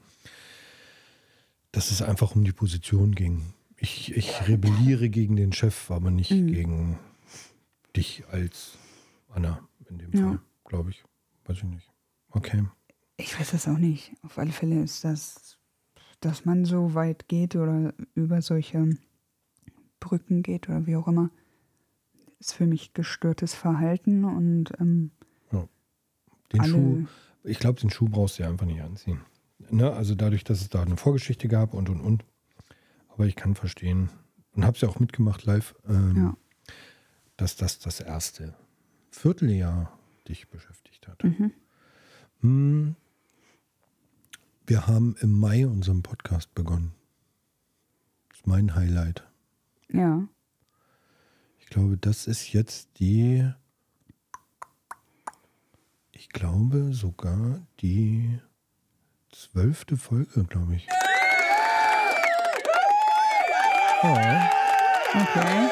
dass 1.73 1.91
es 1.91 2.03
einfach 2.03 2.35
um 2.35 2.45
die 2.45 2.53
Position 2.53 3.15
ging. 3.15 3.55
Ich, 3.77 4.15
ich 4.15 4.47
rebelliere 4.49 5.09
gegen 5.09 5.37
den 5.37 5.53
Chef, 5.53 5.91
aber 5.91 6.11
nicht 6.11 6.33
Mhm. 6.33 6.47
gegen 6.49 6.99
dich 7.97 8.25
als 8.31 8.77
Anna 9.31 9.67
in 9.89 9.99
dem 9.99 10.13
Ja. 10.13 10.21
Fall, 10.29 10.41
glaube 10.67 10.91
ich. 10.91 11.03
Weiß 11.47 11.57
ich 11.59 11.65
nicht. 11.65 11.91
Okay. 12.31 12.65
Ich 13.17 13.39
weiß 13.39 13.53
es 13.55 13.67
auch 13.69 13.79
nicht. 13.79 14.13
Auf 14.23 14.39
alle 14.39 14.53
Fälle 14.53 14.83
ist 14.83 15.05
das, 15.05 15.57
dass 16.21 16.45
man 16.45 16.65
so 16.65 16.95
weit 16.95 17.27
geht 17.29 17.57
oder 17.57 17.95
über 18.15 18.43
solche 18.43 18.91
Brücken 19.99 20.43
geht 20.43 20.69
oder 20.69 20.87
wie 20.87 20.97
auch 20.97 21.09
immer, 21.09 21.31
ist 22.41 22.55
für 22.55 22.67
mich 22.67 22.93
gestörtes 22.95 23.55
Verhalten 23.55 24.25
und 24.25 24.73
ähm, 24.81 25.11
Den 26.53 26.61
alle. 26.61 26.73
Schuh, 26.73 27.07
ich 27.45 27.59
glaube, 27.61 27.81
den 27.81 27.91
Schuh 27.91 28.09
brauchst 28.09 28.39
du 28.39 28.43
ja 28.43 28.49
einfach 28.49 28.67
nicht 28.67 28.83
anziehen. 28.83 29.21
Ne? 29.71 29.93
Also 29.93 30.17
dadurch, 30.17 30.43
dass 30.43 30.61
es 30.63 30.69
da 30.69 30.83
eine 30.83 30.97
Vorgeschichte 30.97 31.47
gab 31.47 31.75
und 31.75 31.89
und 31.89 32.01
und. 32.01 32.25
Aber 33.09 33.27
ich 33.27 33.37
kann 33.37 33.55
verstehen 33.55 34.11
und 34.55 34.65
habe 34.65 34.75
es 34.75 34.81
ja 34.81 34.89
auch 34.89 34.99
mitgemacht 34.99 35.45
live, 35.45 35.77
ähm, 35.89 36.17
Ja. 36.17 36.37
dass 37.37 37.55
das 37.57 37.79
das 37.79 38.01
erste 38.01 38.55
Vierteljahr 39.11 39.97
dich 40.27 40.49
beschäftigt 40.49 41.07
hat. 41.07 41.23
Mhm. 41.23 41.53
Hm. 42.41 42.97
Wir 44.67 44.87
haben 44.89 45.15
im 45.21 45.31
Mai 45.39 45.67
unseren 45.67 46.03
Podcast 46.03 46.53
begonnen. 46.55 46.93
Das 48.31 48.39
ist 48.39 48.47
mein 48.47 48.75
Highlight. 48.75 49.25
Ja. 49.89 50.27
Ich 51.71 51.75
glaube, 51.75 51.97
das 51.99 52.27
ist 52.27 52.53
jetzt 52.53 52.99
die, 52.99 53.49
ich 56.11 56.29
glaube 56.31 56.93
sogar 56.93 57.65
die 57.79 58.41
zwölfte 59.31 59.97
Folge, 59.97 60.43
glaube 60.47 60.75
ich. 60.75 60.89
Ja. 64.03 64.51
Okay. 65.15 65.71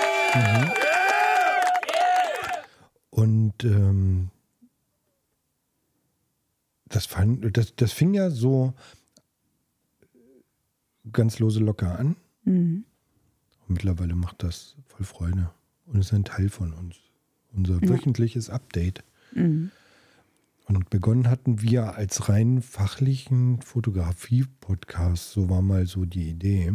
Und 3.11 3.65
ähm, 3.65 4.31
das, 6.85 7.07
fand, 7.07 7.57
das, 7.57 7.75
das 7.75 7.91
fing 7.91 8.15
ja 8.15 8.31
so 8.31 8.73
ganz 11.11 11.41
lose 11.41 11.59
locker 11.59 11.99
an. 11.99 12.15
Mhm. 12.45 12.85
Und 13.67 13.71
mittlerweile 13.71 14.15
macht 14.15 14.45
das 14.45 14.77
voll 14.87 15.05
Freude 15.05 15.51
und 15.93 16.01
ist 16.01 16.13
ein 16.13 16.25
Teil 16.25 16.49
von 16.49 16.73
uns. 16.73 16.97
Unser 17.53 17.83
Ja. 17.83 17.89
wöchentliches 17.89 18.51
Update. 18.51 19.03
Mhm. 19.35 19.71
Und 20.67 20.91
begonnen 20.91 21.29
hatten 21.31 21.63
wir 21.63 21.95
als 21.97 22.29
rein 22.29 22.61
fachlichen 22.61 23.61
Fotografie-Podcast. 23.63 25.31
So 25.33 25.49
war 25.49 25.63
mal 25.63 25.87
so 25.87 26.05
die 26.05 26.29
Idee. 26.29 26.75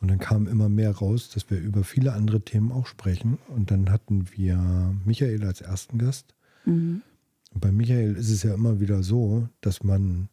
Und 0.00 0.08
dann 0.08 0.18
kam 0.18 0.46
immer 0.46 0.68
mehr 0.68 0.90
raus, 0.90 1.30
dass 1.30 1.48
wir 1.50 1.58
über 1.58 1.84
viele 1.84 2.12
andere 2.12 2.40
Themen 2.44 2.72
auch 2.72 2.86
sprechen. 2.86 3.38
Und 3.48 3.70
dann 3.70 3.90
hatten 3.90 4.26
wir 4.32 4.94
Michael 5.04 5.44
als 5.44 5.60
ersten 5.60 5.98
Gast. 5.98 6.34
Mhm. 6.64 7.02
Und 7.54 7.60
bei 7.60 7.72
Michael 7.72 8.16
ist 8.16 8.30
es 8.30 8.42
ja 8.42 8.52
immer 8.54 8.80
wieder 8.80 9.02
so, 9.02 9.48
dass 9.60 9.82
man 9.84 10.28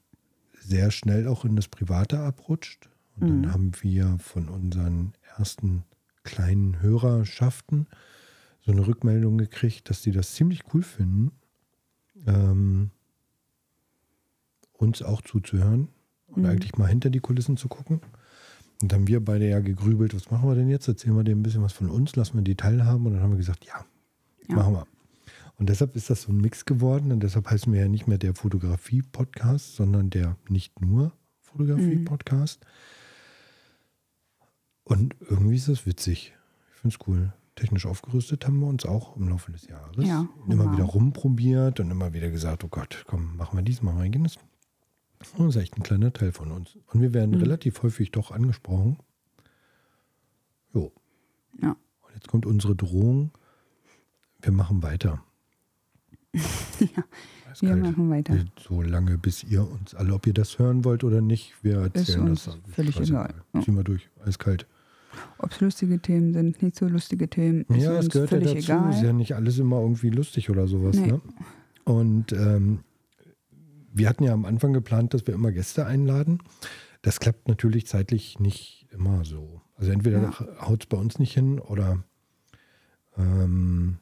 sehr 0.60 0.92
schnell 0.92 1.28
auch 1.28 1.46
in 1.46 1.56
das 1.56 1.68
Private 1.68 2.20
abrutscht. 2.20 2.90
Und 3.16 3.24
Mhm. 3.30 3.44
dann 3.44 3.54
haben 3.54 3.72
wir 3.82 4.18
von 4.20 4.50
unseren 4.50 5.14
ersten 5.38 5.84
kleinen 6.24 6.82
Hörerschaften 6.82 7.88
so 8.62 8.72
eine 8.72 8.86
Rückmeldung 8.88 9.38
gekriegt, 9.38 9.90
dass 9.90 10.02
die 10.02 10.12
das 10.12 10.34
ziemlich 10.36 10.62
cool 10.74 10.84
finden, 10.84 11.32
ähm, 12.26 12.92
uns 14.74 15.02
auch 15.02 15.22
zuzuhören 15.22 15.90
und 16.28 16.44
Mhm. 16.44 16.50
eigentlich 16.50 16.78
mal 16.78 16.88
hinter 16.88 17.10
die 17.10 17.20
Kulissen 17.20 17.58
zu 17.58 17.68
gucken. 17.68 18.02
Und 18.82 18.92
dann 18.92 19.02
haben 19.02 19.08
wir 19.08 19.24
beide 19.24 19.48
ja 19.50 19.60
gegrübelt, 19.60 20.14
was 20.16 20.30
machen 20.32 20.50
wir 20.50 20.56
denn 20.56 20.70
jetzt? 20.70 20.88
Erzählen 20.88 21.16
wir 21.16 21.24
denen 21.24 21.40
ein 21.40 21.44
bisschen 21.44 21.62
was 21.62 21.74
von 21.74 21.90
uns, 21.90 22.16
lassen 22.16 22.36
wir 22.36 22.42
die 22.44 22.56
teilhaben. 22.56 23.06
Und 23.06 23.14
dann 23.14 23.22
haben 23.22 23.32
wir 23.32 23.38
gesagt, 23.38 23.66
ja, 23.66 23.86
Ja. 24.50 24.56
machen 24.56 24.74
wir. 24.74 24.88
Und 25.58 25.70
deshalb 25.70 25.96
ist 25.96 26.10
das 26.10 26.24
so 26.24 26.32
ein 26.32 26.42
Mix 26.42 26.66
geworden. 26.66 27.12
Und 27.12 27.22
deshalb 27.22 27.50
heißen 27.50 27.72
wir 27.72 27.82
ja 27.82 27.88
nicht 27.88 28.08
mehr 28.08 28.18
der 28.18 28.34
Fotografie-Podcast, 28.34 29.76
sondern 29.76 30.10
der 30.10 30.36
nicht 30.50 30.82
nur 30.82 31.14
Fotografie-Podcast. 31.42 32.66
Und 34.84 35.16
irgendwie 35.22 35.56
ist 35.56 35.70
das 35.70 35.86
witzig. 35.86 36.34
Ich 36.74 36.80
finde 36.82 36.96
es 37.00 37.08
cool. 37.08 37.34
Technisch 37.56 37.86
aufgerüstet 37.86 38.46
haben 38.48 38.60
wir 38.60 38.68
uns 38.68 38.86
auch 38.86 39.16
im 39.16 39.30
Laufe 39.30 39.52
des 39.52 39.68
Jahres. 39.68 40.06
Ja, 40.06 40.28
immer 40.50 40.66
wow. 40.66 40.74
wieder 40.74 40.84
rumprobiert 40.86 41.80
und 41.80 41.92
immer 41.92 42.14
wieder 42.14 42.32
gesagt, 42.32 42.64
oh 42.64 42.68
Gott, 42.68 43.04
komm, 43.08 43.38
machen 43.38 43.58
wir 43.58 43.64
dies, 43.64 43.82
machen 43.84 44.00
wir 44.00 44.06
jenes. 44.06 44.38
Und 45.38 45.48
das 45.48 45.56
ist 45.56 45.62
echt 45.62 45.78
ein 45.78 45.84
kleiner 45.84 46.12
Teil 46.12 46.32
von 46.32 46.52
uns. 46.52 46.78
Und 46.88 47.02
wir 47.02 47.14
werden 47.14 47.32
Mhm. 47.36 47.42
relativ 47.42 47.82
häufig 47.84 48.12
doch 48.12 48.32
angesprochen. 48.32 48.98
Jo. 50.74 50.92
Ja. 51.62 51.70
Und 52.02 52.14
jetzt 52.16 52.28
kommt 52.28 52.46
unsere 52.48 52.76
Drohung. 52.76 53.32
Wir 54.42 54.52
machen 54.52 54.82
weiter. 54.84 55.24
Ja, 57.62 57.70
wir 57.70 57.76
machen 57.76 58.10
weiter. 58.10 58.46
So 58.60 58.82
lange, 58.82 59.20
bis 59.20 59.44
ihr 59.44 59.62
uns 59.70 59.94
alle, 59.94 60.16
ob 60.16 60.26
ihr 60.26 60.34
das 60.34 60.58
hören 60.58 60.84
wollt 60.84 61.04
oder 61.04 61.22
nicht, 61.22 61.54
wir 61.64 61.82
erzählen 61.82 62.28
uns 62.30 62.46
das. 62.46 62.58
völlig 62.72 63.00
egal. 63.00 63.44
Ja. 63.54 63.62
Ziehen 63.62 63.76
wir 63.76 63.84
durch. 63.84 64.10
Eiskalt. 64.26 64.66
Ob 65.38 65.52
es 65.52 65.60
lustige 65.62 66.00
Themen 66.00 66.34
sind, 66.34 66.62
nicht 66.62 66.76
so 66.76 66.88
lustige 66.88 67.30
Themen, 67.30 67.62
ist 67.70 67.84
ja, 67.84 67.98
es 68.00 68.10
gehört 68.10 68.32
ja 68.32 68.40
dazu. 68.40 68.58
Ist 68.58 68.64
egal. 68.66 69.04
ja 69.04 69.14
nicht 69.14 69.36
alles 69.36 69.60
immer 69.60 69.80
irgendwie 69.82 70.10
lustig 70.10 70.50
oder 70.50 70.68
sowas. 70.68 70.96
Nee. 70.96 71.08
Ne? 71.08 71.22
Und 71.86 72.32
ähm, 72.34 72.80
wir 73.94 74.10
hatten 74.10 74.24
ja 74.24 74.34
am 74.34 74.46
Anfang 74.46 74.74
geplant, 74.74 75.14
dass 75.14 75.28
wir 75.28 75.34
immer 75.34 75.52
Gäste 75.52 75.86
einladen. 75.86 76.40
Das 77.02 77.20
klappt 77.20 77.48
natürlich 77.48 77.86
zeitlich 77.88 78.40
nicht 78.40 78.88
immer 78.92 79.26
so. 79.26 79.62
Also 79.76 79.92
entweder 79.92 80.22
Ja. 80.22 80.68
haut 80.68 80.84
es 80.84 80.88
bei 80.88 80.98
uns 80.98 81.20
nicht 81.20 81.34
hin 81.34 81.60
oder 81.60 82.04
ähm, 83.18 83.98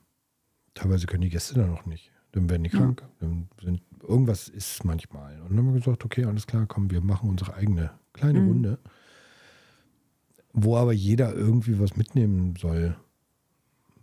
teilweise 0.73 1.07
können 1.07 1.21
die 1.21 1.29
Gäste 1.29 1.55
dann 1.55 1.69
noch 1.71 1.85
nicht. 1.85 2.11
Dann 2.33 2.49
werden 2.49 2.63
die 2.63 2.69
Ja. 2.69 2.77
krank. 2.79 3.03
Dann 3.19 3.49
sind, 3.61 3.81
irgendwas 4.07 4.47
ist 4.47 4.85
manchmal. 4.85 5.41
Und 5.41 5.49
dann 5.49 5.57
haben 5.59 5.73
wir 5.73 5.79
gesagt, 5.79 6.05
okay, 6.05 6.25
alles 6.25 6.47
klar, 6.47 6.65
komm, 6.67 6.91
wir 6.91 7.01
machen 7.01 7.29
unsere 7.29 7.53
eigene 7.55 7.91
kleine 8.13 8.39
Mhm. 8.39 8.77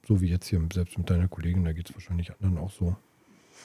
So 0.06 0.20
wie 0.20 0.26
jetzt 0.28 0.46
hier, 0.48 0.60
selbst 0.72 0.96
mit 0.96 1.10
deiner 1.10 1.28
Kollegin, 1.28 1.64
da 1.64 1.72
geht 1.72 1.88
es 1.90 1.94
wahrscheinlich 1.94 2.32
anderen 2.32 2.58
auch 2.58 2.70
so. 2.70 2.96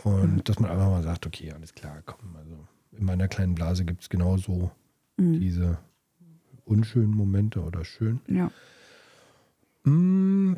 Und 0.04 0.50
dass 0.50 0.60
man 0.60 0.72
einfach 0.72 0.90
mal 0.90 1.04
sagt, 1.04 1.26
okay, 1.26 1.52
alles 1.52 1.74
klar, 1.74 2.02
komm, 2.06 2.36
also 2.36 2.58
in 2.92 3.06
meiner 3.06 3.28
kleinen 3.28 3.56
Blase 3.56 3.86
gibt 3.86 4.02
es 4.02 4.10
genauso 4.10 4.72
Mhm. 5.18 5.40
diese 5.40 5.78
unschönen 6.66 7.12
Momente 7.16 7.62
oder 7.62 7.86
schön. 7.86 8.20
Ja. 8.28 8.52
Mm, 9.84 10.56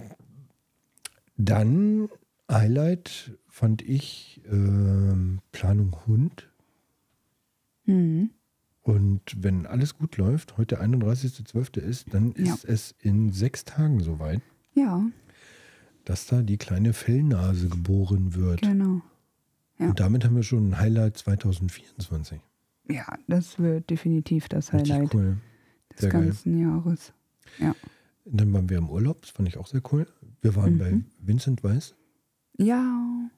Dann 1.38 2.08
Highlight 2.50 3.38
fand 3.50 3.82
ich 3.82 4.40
ähm, 4.50 5.40
Planung 5.52 5.98
Hund. 6.08 6.50
Mhm. 7.86 8.30
Und 8.86 9.22
wenn 9.44 9.66
alles 9.66 9.98
gut 9.98 10.18
läuft, 10.18 10.58
heute 10.58 10.80
31.12. 10.80 11.80
ist, 11.80 12.14
dann 12.14 12.36
Ja. 12.38 12.54
ist 12.54 12.66
es 12.66 12.96
in 13.00 13.32
sechs 13.32 13.66
Tagen 13.66 14.00
soweit, 14.00 14.42
Ja, 14.76 15.04
dass 16.06 16.28
da 16.28 16.44
die 16.44 16.58
kleine 16.58 16.94
Fellnase 16.94 17.68
geboren 17.68 18.36
wird. 18.36 18.62
genau. 18.62 19.02
ja. 19.80 19.90
Und 19.90 20.00
damit 20.00 20.24
haben 20.24 20.36
wir 20.36 20.44
schon 20.44 20.70
ein 20.70 20.78
Highlight 20.80 21.18
2024. 21.18 22.40
Ja, 22.88 23.06
das 23.28 23.58
wird 23.58 23.90
definitiv 23.90 24.48
das 24.50 24.72
Richtig 24.72 24.94
Highlight 24.94 25.16
cool. 25.16 25.38
des 25.92 26.02
sehr 26.02 26.10
geil. 26.12 26.26
ganzen 26.26 26.60
Jahres. 26.60 27.12
Ja. 27.58 27.76
Dann 28.26 28.54
waren 28.54 28.70
wir 28.70 28.78
im 28.78 28.90
Urlaub, 28.92 29.22
das 29.24 29.32
fand 29.32 29.48
ich 29.50 29.58
auch 29.58 29.66
sehr 29.68 29.82
cool. 29.92 30.06
Wir 30.44 30.56
waren 30.56 30.76
Mhm. 30.76 30.78
bei 30.78 31.02
Vincent 31.20 31.64
Weiss. 31.64 31.96
Ja, 32.60 33.30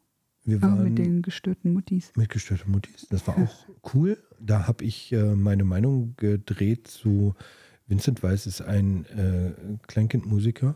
Wir 0.44 0.58
auch 0.58 0.62
waren 0.64 0.84
mit 0.84 0.98
den 0.98 1.22
gestörten 1.22 1.72
Muttis. 1.72 2.12
mit 2.18 2.28
gestörten 2.28 2.70
Muttis. 2.70 3.08
Das 3.10 3.26
war 3.28 3.38
auch 3.38 3.66
cool. 3.94 4.22
Da 4.40 4.68
habe 4.68 4.84
ich 4.84 5.12
äh, 5.14 5.36
meine 5.36 5.64
Meinung 5.64 6.14
gedreht 6.18 6.88
zu 6.88 7.36
Vincent 7.88 8.22
Weiss 8.24 8.46
ist 8.48 8.62
ein 8.62 9.06
äh, 9.06 9.52
Kleinkindmusiker. 9.88 10.76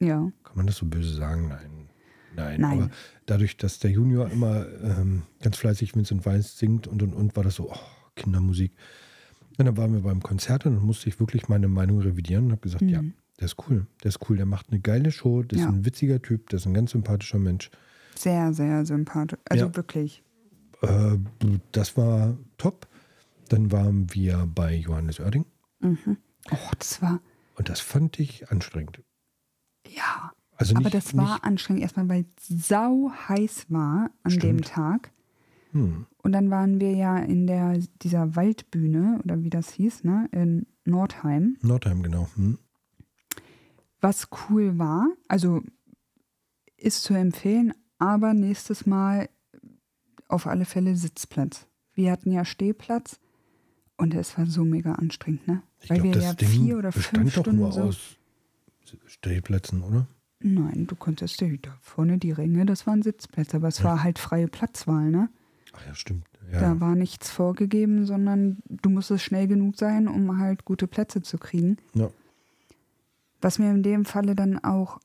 Ja, 0.00 0.30
Kann 0.44 0.56
man 0.56 0.66
das 0.66 0.76
so 0.76 0.86
böse 0.86 1.14
sagen? 1.14 1.48
Nein. 1.48 1.88
Nein. 2.36 2.60
Nein. 2.60 2.78
Aber 2.82 2.90
dadurch, 3.26 3.56
dass 3.56 3.78
der 3.80 3.90
Junior 3.90 4.30
immer 4.30 4.66
ähm, 4.82 5.22
ganz 5.42 5.56
fleißig 5.56 5.94
Vincent 5.96 6.24
Weiss 6.24 6.56
singt 6.58 6.86
und 6.86 7.02
und 7.02 7.12
und, 7.14 7.36
war 7.36 7.42
das 7.44 7.56
so, 7.56 7.70
oh, 7.70 7.76
Kindermusik. 8.16 8.72
Und 9.58 9.66
dann 9.66 9.76
waren 9.76 9.92
wir 9.92 10.00
beim 10.02 10.22
Konzert 10.22 10.64
und 10.66 10.74
dann 10.76 10.84
musste 10.84 11.08
ich 11.08 11.18
wirklich 11.18 11.48
meine 11.48 11.66
Meinung 11.68 12.00
revidieren 12.00 12.46
und 12.46 12.52
habe 12.52 12.60
gesagt, 12.60 12.82
ja, 12.82 13.02
der 13.40 13.44
ist 13.44 13.56
cool. 13.68 13.86
Der 14.04 14.10
ist 14.10 14.20
cool. 14.30 14.36
Der 14.36 14.46
macht 14.46 14.70
eine 14.70 14.78
geile 14.80 15.10
Show. 15.10 15.42
Der 15.42 15.58
Mhm. 15.58 15.62
Ja. 15.64 15.68
ist 15.68 15.74
ein 15.74 15.84
witziger 15.84 16.22
Typ. 16.22 16.48
Der 16.50 16.58
ist 16.58 16.66
ein 16.66 16.74
ganz 16.74 16.92
sympathischer 16.92 17.38
Mensch. 17.38 17.70
sehr, 18.14 18.52
sehr 18.52 18.84
sympathisch. 18.86 19.38
Also 19.48 19.66
Ja. 19.66 19.76
wirklich. 19.76 20.22
Äh, 20.82 21.18
das 21.72 21.96
war 21.96 22.36
top. 22.56 22.86
Dann 23.48 23.72
waren 23.72 24.12
wir 24.14 24.46
bei 24.54 24.74
Johannes 24.74 25.20
Oerding 25.20 25.44
Oh, 25.82 26.56
das 26.78 27.00
war, 27.02 27.20
und 27.56 27.68
das 27.68 27.80
fand 27.80 28.18
ich 28.20 28.50
anstrengend. 28.50 29.02
ja. 29.86 30.32
Also 30.60 30.74
nicht, 30.74 30.80
Aber 30.86 30.90
das 30.90 31.16
war 31.16 31.34
nicht, 31.34 31.44
anstrengend 31.44 31.82
erstmal, 31.82 32.08
weil 32.08 32.24
es 32.36 32.66
sau 32.66 33.12
heiß 33.28 33.66
war 33.70 34.10
an 34.24 34.32
dem 34.32 34.58
Stimmt. 34.58 34.66
Tag. 34.66 35.12
hm, 35.70 36.06
Und 36.16 36.32
dann 36.32 36.50
waren 36.50 36.80
wir 36.80 36.90
ja 36.94 37.16
in 37.18 37.46
der, 37.46 37.78
dieser 38.02 38.34
Waldbühne, 38.34 39.20
oder 39.22 39.40
wie 39.44 39.50
das 39.50 39.70
hieß, 39.70 40.02
ne, 40.02 40.28
in 40.32 40.66
Nordheim. 40.84 41.58
Nordheim, 41.62 42.02
genau. 42.02 42.28
Hm. 42.34 42.58
Was 44.00 44.28
cool 44.50 44.78
war, 44.78 45.06
also 45.28 45.62
ist 46.76 47.04
zu 47.04 47.14
empfehlen, 47.14 47.72
aber 47.98 48.34
nächstes 48.34 48.84
Mal 48.84 49.28
auf 50.28 50.46
alle 50.46 50.64
Fälle 50.64 50.96
Sitzplatz. 50.96 51.66
Wir 51.94 52.12
hatten 52.12 52.30
ja 52.30 52.44
Stehplatz 52.44 53.18
und 53.96 54.14
es 54.14 54.38
war 54.38 54.46
so 54.46 54.64
mega 54.64 54.92
anstrengend, 54.92 55.48
ne? 55.48 55.62
Ich 55.80 55.90
Weil 55.90 56.00
glaube, 56.00 56.08
wir 56.08 56.14
das 56.14 56.24
ja 56.24 56.32
Ding 56.34 56.48
vier 56.48 56.78
oder 56.78 56.92
fünf 56.92 57.34
doch 57.34 57.42
Stunden 57.42 57.60
nur 57.60 57.72
so. 57.72 57.82
aus 57.82 57.98
Stehplätzen, 59.06 59.82
oder? 59.82 60.06
Nein, 60.40 60.86
du 60.86 60.94
konntest 60.94 61.40
ja 61.40 61.48
da 61.60 61.76
vorne 61.80 62.18
die 62.18 62.30
Ränge, 62.30 62.64
das 62.64 62.86
waren 62.86 63.02
Sitzplätze, 63.02 63.56
aber 63.56 63.68
es 63.68 63.82
war 63.82 64.02
halt 64.04 64.18
freie 64.18 64.46
Platzwahl, 64.48 65.10
ne? 65.10 65.28
Ach 65.72 65.86
ja, 65.86 65.94
stimmt. 65.94 66.24
Ja. 66.52 66.60
Da 66.60 66.80
war 66.80 66.94
nichts 66.94 67.28
vorgegeben, 67.30 68.06
sondern 68.06 68.58
du 68.68 68.88
musstest 68.88 69.24
schnell 69.24 69.48
genug 69.48 69.76
sein, 69.76 70.08
um 70.08 70.38
halt 70.38 70.64
gute 70.64 70.86
Plätze 70.86 71.22
zu 71.22 71.38
kriegen. 71.38 71.76
ja. 71.94 72.10
Was 73.40 73.60
mir 73.60 73.70
in 73.70 73.84
dem 73.84 74.04
Falle 74.04 74.34
dann 74.34 74.58
auch 74.64 74.98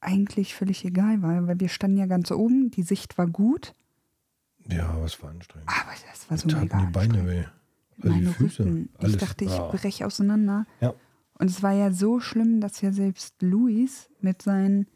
eigentlich 0.00 0.56
völlig 0.56 0.84
egal 0.84 1.22
war, 1.22 1.46
weil 1.46 1.60
wir 1.60 1.68
standen 1.68 1.98
ja 1.98 2.06
ganz 2.06 2.32
oben, 2.32 2.72
die 2.72 2.82
Sicht 2.82 3.16
war 3.16 3.28
gut, 3.28 3.74
ja, 4.72 4.88
aber 4.88 5.04
es 5.04 5.22
war 5.22 5.30
anstrengend. 5.30 5.68
aber 5.68 5.90
das 6.10 6.30
war 6.30 6.38
so 6.38 6.58
mega 6.60 6.80
die 6.86 6.92
Beine 6.92 7.26
weh. 7.28 7.44
Also 8.02 8.08
Meine 8.14 8.26
die 8.28 8.32
Füße. 8.32 8.64
Rücken. 8.64 8.88
Alles. 8.98 9.12
Ich 9.14 9.18
dachte, 9.20 9.44
ich 9.44 9.50
Ah. 9.52 9.68
brech 9.70 10.04
auseinander. 10.04 10.66
Ja. 10.80 10.94
Und 11.34 11.50
es 11.50 11.62
war 11.62 11.72
ja 11.72 11.92
so 11.92 12.20
schlimm, 12.20 12.60
dass 12.60 12.80
ja 12.80 12.92
selbst 12.92 13.40
Luis 13.42 14.08
mit 14.20 14.42
seinen 14.42 14.86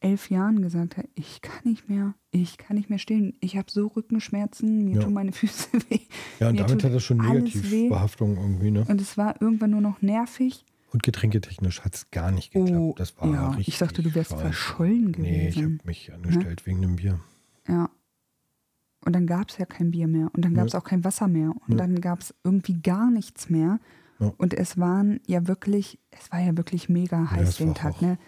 elf 0.00 0.30
Jahren 0.30 0.62
gesagt 0.62 0.96
hat, 0.96 1.06
ich 1.14 1.42
kann 1.42 1.60
nicht 1.64 1.88
mehr, 1.88 2.14
ich 2.30 2.56
kann 2.56 2.76
nicht 2.76 2.88
mehr 2.88 2.98
stehen. 2.98 3.36
Ich 3.40 3.56
habe 3.58 3.70
so 3.70 3.86
Rückenschmerzen, 3.88 4.84
mir 4.84 4.96
Ja. 4.96 5.02
tun 5.02 5.12
meine 5.12 5.32
Füße 5.32 5.68
weh. 5.90 6.00
Ja, 6.38 6.48
und 6.48 6.54
Mir 6.56 6.62
damit 6.66 6.82
hat 6.84 6.94
das 6.94 7.02
schon 7.04 7.18
Negativbehaftung 7.18 8.36
irgendwie, 8.36 8.70
ne? 8.70 8.84
Und 8.88 9.00
es 9.00 9.18
war 9.18 9.40
irgendwann 9.42 9.70
nur 9.70 9.80
noch 9.82 10.00
nervig. 10.02 10.64
Und 10.92 11.02
getränketechnisch 11.04 11.82
hat 11.82 11.94
es 11.94 12.10
gar 12.10 12.30
nicht 12.32 12.52
geklappt. 12.52 12.76
Oh, 12.76 12.94
das 12.96 13.16
war 13.18 13.32
ja. 13.32 13.48
richtig. 13.50 13.68
Ich 13.68 13.78
dachte, 13.78 14.02
du 14.02 14.12
wärst 14.14 14.32
verschollen 14.34 15.14
Nee, 15.18 15.48
ich 15.48 15.56
habe 15.56 15.66
gewesen. 15.66 15.80
mich 15.84 16.12
angestellt 16.12 16.66
wegen 16.66 16.80
dem 16.82 16.96
Bier. 16.96 17.20
Ja. 17.68 17.90
Und 19.04 19.14
dann 19.14 19.26
gab 19.26 19.48
es 19.48 19.58
ja 19.58 19.64
kein 19.64 19.90
Bier 19.90 20.06
mehr. 20.06 20.30
Und 20.34 20.44
dann 20.44 20.54
gab 20.54 20.66
es 20.66 20.74
auch 20.74 20.84
kein 20.84 21.04
Wasser 21.04 21.26
mehr. 21.26 21.52
Und 21.66 21.78
dann 21.78 22.00
gab 22.00 22.20
es 22.20 22.34
irgendwie 22.44 22.74
gar 22.74 23.10
nichts 23.10 23.48
mehr. 23.48 23.78
Und 24.36 24.52
es 24.52 24.78
waren 24.78 25.20
ja 25.26 25.48
wirklich, 25.48 25.98
es 26.10 26.30
war 26.30 26.40
ja 26.40 26.54
wirklich 26.56 26.90
mega 26.90 27.30
heiß 27.30 27.56
den 27.56 27.74
Tag, 27.74 28.02
ne? 28.02 28.18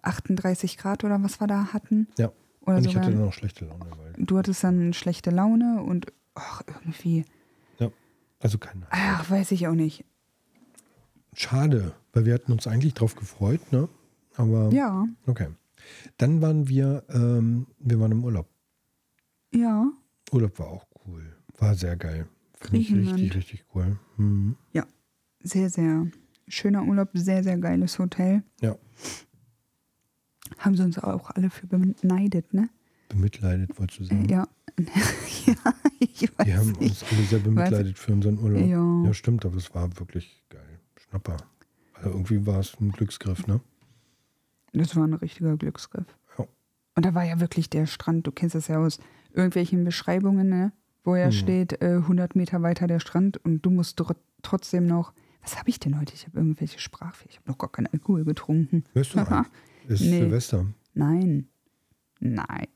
38 0.00 0.78
Grad 0.78 1.04
oder 1.04 1.22
was 1.22 1.40
wir 1.40 1.46
da 1.46 1.72
hatten. 1.74 2.08
Ja. 2.18 2.32
Oder 2.62 2.78
und 2.78 2.86
ich 2.86 2.92
sogar, 2.92 3.04
hatte 3.04 3.16
dann 3.16 3.28
auch 3.28 3.32
schlechte 3.32 3.66
Laune, 3.66 3.90
weil. 3.98 4.14
du 4.16 4.38
hattest 4.38 4.64
dann 4.64 4.94
schlechte 4.94 5.30
Laune 5.30 5.82
und 5.82 6.06
ach, 6.34 6.62
irgendwie, 6.66 7.24
Ja. 7.78 7.90
Also 8.40 8.56
keine 8.56 8.86
ach, 8.90 9.28
weiß 9.30 9.52
ich 9.52 9.68
auch 9.68 9.74
nicht. 9.74 10.04
Schade, 11.34 11.94
weil 12.12 12.24
wir 12.24 12.32
hatten 12.34 12.52
uns 12.52 12.66
eigentlich 12.66 12.94
drauf 12.94 13.14
gefreut, 13.14 13.72
ne? 13.72 13.88
Aber 14.36 14.70
Ja, 14.70 15.04
okay. 15.26 15.48
Dann 16.16 16.40
waren 16.40 16.68
wir, 16.68 17.04
ähm, 17.10 17.66
wir 17.78 18.00
waren 18.00 18.12
im 18.12 18.24
Urlaub. 18.24 18.48
ja, 19.52 19.90
Urlaub 20.32 20.58
war 20.58 20.68
auch 20.68 20.86
cool. 21.06 21.34
War 21.58 21.74
sehr 21.74 21.96
geil. 21.96 22.26
Finde 22.60 22.78
ich 22.78 22.94
richtig, 22.94 23.34
richtig 23.34 23.64
cool. 23.74 23.98
Mhm. 24.16 24.56
ja. 24.72 24.86
Sehr, 25.46 25.68
sehr 25.68 26.06
schöner 26.48 26.84
Urlaub, 26.84 27.10
sehr, 27.12 27.42
sehr 27.44 27.58
geiles 27.58 27.98
Hotel. 27.98 28.42
Ja. 28.62 28.76
Haben 30.58 30.76
sie 30.76 30.82
uns 30.82 30.98
auch 30.98 31.30
alle 31.30 31.50
für 31.50 31.66
beneidet, 31.66 32.54
ne? 32.54 32.70
Bemitleidet, 33.08 33.78
wolltest 33.78 34.00
du 34.00 34.04
sagen? 34.04 34.28
Ja. 34.28 34.48
ja, 34.78 35.54
ich 36.00 36.22
weiß 36.38 36.46
Die 36.46 36.54
haben 36.54 36.72
nicht. 36.72 37.02
uns 37.02 37.04
alle 37.12 37.22
sehr 37.24 37.38
bemitleidet 37.40 37.98
für 37.98 38.12
unseren 38.12 38.38
Urlaub. 38.38 38.66
Ja. 38.66 39.04
ja, 39.04 39.14
stimmt, 39.14 39.44
aber 39.44 39.56
es 39.56 39.74
war 39.74 39.96
wirklich 39.98 40.42
geil. 40.48 40.80
Schnapper. 40.96 41.36
Also 41.92 42.10
irgendwie 42.10 42.46
war 42.46 42.60
es 42.60 42.78
ein 42.80 42.90
Glücksgriff, 42.90 43.46
ne? 43.46 43.60
Das 44.72 44.96
war 44.96 45.06
ein 45.06 45.14
richtiger 45.14 45.56
Glücksgriff. 45.56 46.06
Ja. 46.38 46.46
Und 46.96 47.04
da 47.04 47.14
war 47.14 47.24
ja 47.24 47.38
wirklich 47.40 47.70
der 47.70 47.86
Strand, 47.86 48.26
du 48.26 48.32
kennst 48.32 48.54
das 48.54 48.68
ja 48.68 48.78
aus 48.78 48.98
irgendwelchen 49.34 49.84
Beschreibungen, 49.84 50.48
ne? 50.48 50.72
wo 51.04 51.16
ja 51.16 51.26
Hm. 51.26 51.32
steht, 51.32 51.82
äh, 51.82 51.96
100 51.98 52.34
Meter 52.34 52.62
weiter 52.62 52.86
der 52.86 52.98
Strand 53.00 53.36
und 53.38 53.60
du 53.66 53.70
musst 53.70 53.98
tr 53.98 54.14
trotzdem 54.42 54.86
noch, 54.86 55.12
was 55.42 55.58
habe 55.58 55.68
ich 55.68 55.78
denn 55.78 55.98
heute? 56.00 56.14
Ich 56.14 56.26
habe 56.26 56.38
irgendwelche 56.38 56.78
Sprachfähigkeiten, 56.78 57.30
ich 57.30 57.38
habe 57.40 57.50
noch 57.50 57.58
gar 57.58 57.70
keinen 57.70 57.88
Alkohol 57.88 58.24
getrunken. 58.24 58.84
Hörst 58.94 59.14
du? 59.14 59.18
Ist 59.88 60.00
Nee. 60.00 60.20
Silvester. 60.20 60.66
Nein. 60.94 61.48
Nein. 62.20 62.66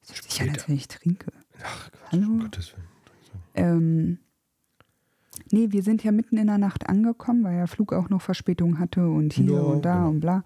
Das 0.00 0.14
hört 0.14 0.30
sich 0.30 0.42
an, 0.42 0.50
als 0.50 0.68
wenn 0.68 0.76
ich 0.76 0.86
trinke. 0.86 1.32
Ach 1.64 1.90
Quatsch, 1.90 2.12
Hallo? 2.12 2.26
um 2.28 2.40
Gottes 2.40 2.72
Willen. 2.72 2.86
Ähm, 3.54 4.18
nee, 5.50 5.66
wir 5.72 5.82
sind 5.82 6.04
ja 6.04 6.12
mitten 6.12 6.36
in 6.36 6.46
der 6.46 6.58
Nacht 6.58 6.88
angekommen, 6.88 7.42
weil 7.42 7.56
ja 7.56 7.66
Flug 7.66 7.92
auch 7.92 8.08
noch 8.08 8.22
Verspätung 8.22 8.78
hatte 8.78 9.08
und 9.08 9.32
hier 9.32 9.54
Ja, 9.54 9.60
und 9.62 9.82
da 9.84 9.94
genau. 9.96 10.08
und 10.10 10.20
bla. 10.20 10.44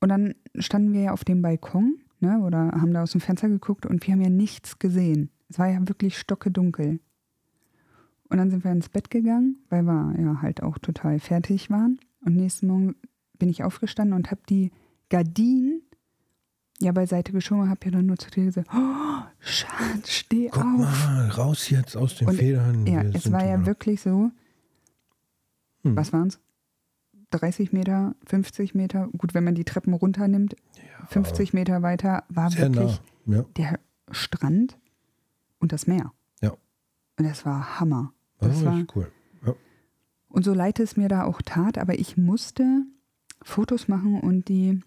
Und 0.00 0.08
dann 0.10 0.34
standen 0.58 0.92
wir 0.92 1.00
ja 1.00 1.12
auf 1.12 1.24
dem 1.24 1.42
Balkon, 1.42 2.00
ne, 2.20 2.40
oder 2.40 2.70
haben 2.72 2.92
da 2.92 3.02
aus 3.02 3.12
dem 3.12 3.20
Fenster 3.20 3.48
geguckt 3.48 3.86
und 3.86 4.06
wir 4.06 4.14
haben 4.14 4.20
ja 4.20 4.30
nichts 4.30 4.78
gesehen. 4.78 5.30
Es 5.48 5.58
war 5.58 5.68
ja 5.68 5.78
wirklich 5.88 6.18
stockedunkel. 6.18 7.00
Und 8.28 8.38
dann 8.38 8.50
sind 8.50 8.62
wir 8.62 8.70
ins 8.70 8.88
Bett 8.88 9.10
gegangen, 9.10 9.56
weil 9.68 9.82
wir 9.82 10.14
ja 10.18 10.40
halt 10.42 10.62
auch 10.62 10.78
total 10.78 11.18
fertig 11.18 11.68
waren. 11.70 11.98
Und 12.24 12.36
nächsten 12.36 12.68
Morgen 12.68 12.94
bin 13.38 13.48
ich 13.48 13.64
aufgestanden 13.64 14.14
und 14.14 14.30
habe 14.30 14.40
die 14.48 14.70
Gardinen 15.08 15.82
ja 16.78 16.92
beiseite 16.92 17.32
geschoben 17.32 17.62
und 17.62 17.70
habe 17.70 17.80
ja 17.86 17.90
dann 17.90 18.06
nur 18.06 18.16
zu 18.18 18.30
dir 18.30 18.44
gesagt, 18.44 18.68
oh, 18.72 19.22
Schatz, 19.40 20.10
steh 20.10 20.48
Guck 20.48 20.62
auf. 20.62 20.78
mal, 20.78 21.28
raus 21.30 21.68
jetzt 21.70 21.96
aus 21.96 22.16
den 22.16 22.28
Und- 22.28 22.36
Federn. 22.36 22.86
Ja, 22.86 23.02
Wir 23.02 23.14
es 23.16 23.32
war 23.32 23.44
ja 23.44 23.66
wirklich 23.66 24.00
so. 24.00 24.30
Hm. 25.82 25.96
Was 25.96 26.12
waren 26.12 26.28
es? 26.28 26.38
30 27.30 27.72
Meter, 27.72 28.14
50 28.26 28.74
Meter. 28.74 29.08
Gut, 29.16 29.34
wenn 29.34 29.44
man 29.44 29.54
die 29.54 29.64
Treppen 29.64 29.92
runternimmt, 29.94 30.56
50 31.08 31.52
Meter 31.52 31.82
weiter 31.82 32.24
war 32.28 32.52
wirklich 32.56 33.00
nah. 33.24 33.36
Ja, 33.38 33.42
der 33.56 33.80
Strand 34.10 34.78
und 35.58 35.72
das 35.72 35.86
Meer. 35.86 36.12
Ja. 36.40 36.50
Und 37.18 37.24
das 37.28 37.44
war 37.46 37.80
Hammer. 37.80 38.12
war 38.38 38.48
Das 38.48 38.64
war, 38.64 38.74
richtig 38.74 38.96
cool. 38.96 39.10
Ja. 39.46 39.54
und 40.28 40.44
so 40.44 40.52
leid 40.54 40.80
es 40.80 40.96
mir 40.96 41.08
da 41.08 41.24
auch 41.24 41.40
tat, 41.42 41.78
aber 41.78 41.98
ich 41.98 42.16
musste 42.16 42.82
Fotos 43.42 43.88
machen 43.88 44.20
und 44.20 44.48
die 44.48 44.80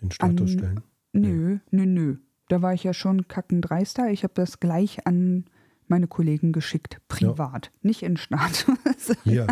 In 0.00 0.10
Status 0.10 0.40
An- 0.52 0.58
stellen. 0.58 0.80
Nö, 1.12 1.58
nö, 1.70 1.86
nö. 1.86 2.16
Da 2.48 2.62
war 2.62 2.74
ich 2.74 2.84
ja 2.84 2.94
schon 2.94 3.28
kackendreister. 3.28 4.10
Ich 4.10 4.24
habe 4.24 4.34
das 4.34 4.60
gleich 4.60 5.06
an 5.06 5.44
meine 5.86 6.06
Kollegen 6.06 6.52
geschickt, 6.52 7.00
privat, 7.08 7.70
nicht 7.82 8.02
in 8.02 8.16
Status. 8.16 8.66
Hier, 9.24 9.46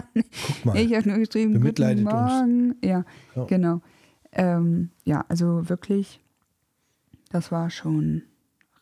guck 0.46 0.64
mal. 0.64 0.76
Ich 0.76 0.94
habe 0.94 1.08
nur 1.08 1.18
geschrieben, 1.18 1.52
guten 1.52 1.60
Bemitleidet 1.64 2.04
uns. 2.04 2.12
Morgen. 2.14 2.74
Ja, 2.82 3.04
Ja. 3.34 3.44
genau. 3.44 3.80
Ähm, 4.32 4.90
ja, 5.04 5.24
also 5.28 5.68
wirklich, 5.68 6.20
das 7.30 7.50
war 7.52 7.70
schon 7.70 8.22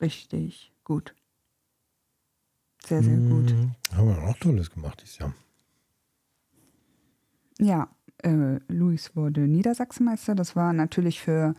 richtig 0.01 0.73
gut. 0.85 1.15
Sehr, 2.85 3.03
sehr 3.03 3.17
gut. 3.17 3.53
Mhm. 3.53 3.71
Haben 3.97 4.09
wir 4.09 4.23
auch 4.25 4.37
Tolles 4.39 4.71
gemacht 4.71 5.01
dieses 5.03 5.19
Jahr. 5.19 5.33
Ja, 7.59 7.89
äh, 8.23 8.59
Luis 8.69 9.15
wurde 9.17 9.43
Niedersachsenmeister. 9.43 10.35
Das 10.35 10.57
war 10.57 10.73
natürlich 10.73 11.21
für 11.21 11.55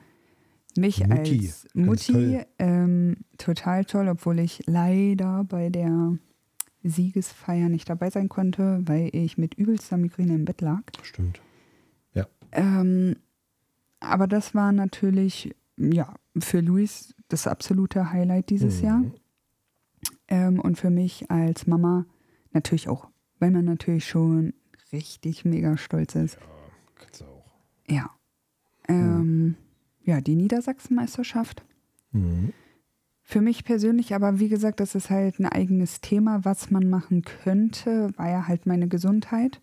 mich 0.78 1.00
Mutti, 1.08 1.40
als 1.40 1.68
Mutti 1.74 2.12
toll. 2.14 2.46
ähm, 2.60 3.18
total 3.38 3.86
toll, 3.86 4.10
obwohl 4.10 4.40
ich 4.40 4.62
leider 4.68 5.44
bei 5.46 5.70
der 5.70 6.18
Siegesfeier 6.88 7.68
nicht 7.70 7.90
dabei 7.90 8.10
sein 8.10 8.30
konnte, 8.30 8.80
weil 8.86 9.10
ich 9.14 9.38
mit 9.38 9.56
übelster 9.56 9.98
Migräne 9.98 10.36
im 10.36 10.46
Bett 10.46 10.62
lag. 10.62 10.82
Stimmt. 11.04 11.42
Ähm, 12.52 13.18
aber 14.00 14.28
das 14.28 14.56
war 14.56 14.72
natürlich, 14.72 15.54
ja, 15.76 16.14
für 16.38 16.62
Luis 16.62 17.14
das 17.28 17.48
absolute 17.48 18.12
Highlight 18.14 18.50
dieses 18.50 18.78
Mhm. 18.80 18.86
Jahr. 18.86 19.04
Ähm, 20.30 20.60
und 20.62 20.78
für 20.78 20.90
mich 20.90 21.30
als 21.30 21.68
Mama 21.68 22.06
natürlich 22.54 22.88
auch, 22.88 23.10
weil 23.40 23.52
man 23.52 23.66
natürlich 23.66 24.08
schon 24.08 24.54
richtig 24.94 25.44
mega 25.44 25.76
stolz 25.76 26.16
ist. 26.16 26.38
Kannst 26.96 27.22
du 27.22 27.26
auch. 27.26 27.52
Ja. 27.90 28.10
Ähm, 28.88 29.58
ja, 30.04 30.22
die 30.22 30.36
Niedersachsenmeisterschaft. 30.36 31.66
Mhm. 32.12 32.54
Für 33.28 33.42
mich 33.42 33.64
persönlich, 33.64 34.14
aber 34.14 34.40
wie 34.40 34.50
gesagt, 34.50 34.80
das 34.80 34.94
ist 34.94 35.10
halt 35.10 35.40
ein 35.40 35.48
eigenes 35.48 36.00
Thema, 36.00 36.46
was 36.46 36.70
man 36.70 36.88
machen 36.90 37.24
könnte, 37.24 38.12
war 38.18 38.30
ja 38.30 38.48
halt 38.48 38.68
meine 38.68 38.88
Gesundheit. 38.88 39.62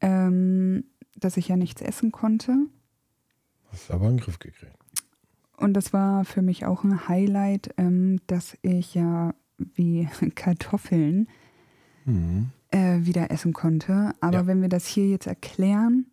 Ähm, 0.00 0.84
dass 1.16 1.36
ich 1.36 1.46
ja 1.46 1.56
nichts 1.56 1.80
essen 1.80 2.10
konnte. 2.10 2.66
Hast 3.70 3.88
du 3.88 3.94
aber 3.94 4.08
in 4.08 4.16
den 4.16 4.24
Griff 4.24 4.40
gekriegt. 4.40 4.74
Und 5.56 5.74
das 5.74 5.92
war 5.92 6.24
für 6.24 6.42
mich 6.42 6.66
auch 6.66 6.82
ein 6.82 7.06
Highlight, 7.06 7.72
ähm, 7.76 8.18
dass 8.26 8.56
ich 8.62 8.94
ja 8.94 9.34
wie 9.58 10.08
Kartoffeln 10.34 11.28
Mhm. 12.04 12.50
äh, 12.72 12.98
wieder 13.02 13.30
essen 13.30 13.52
konnte. 13.52 14.12
Aber 14.20 14.38
Ja. 14.38 14.46
wenn 14.48 14.60
wir 14.60 14.68
das 14.68 14.86
hier 14.86 15.06
jetzt 15.08 15.28
erklären, 15.28 16.06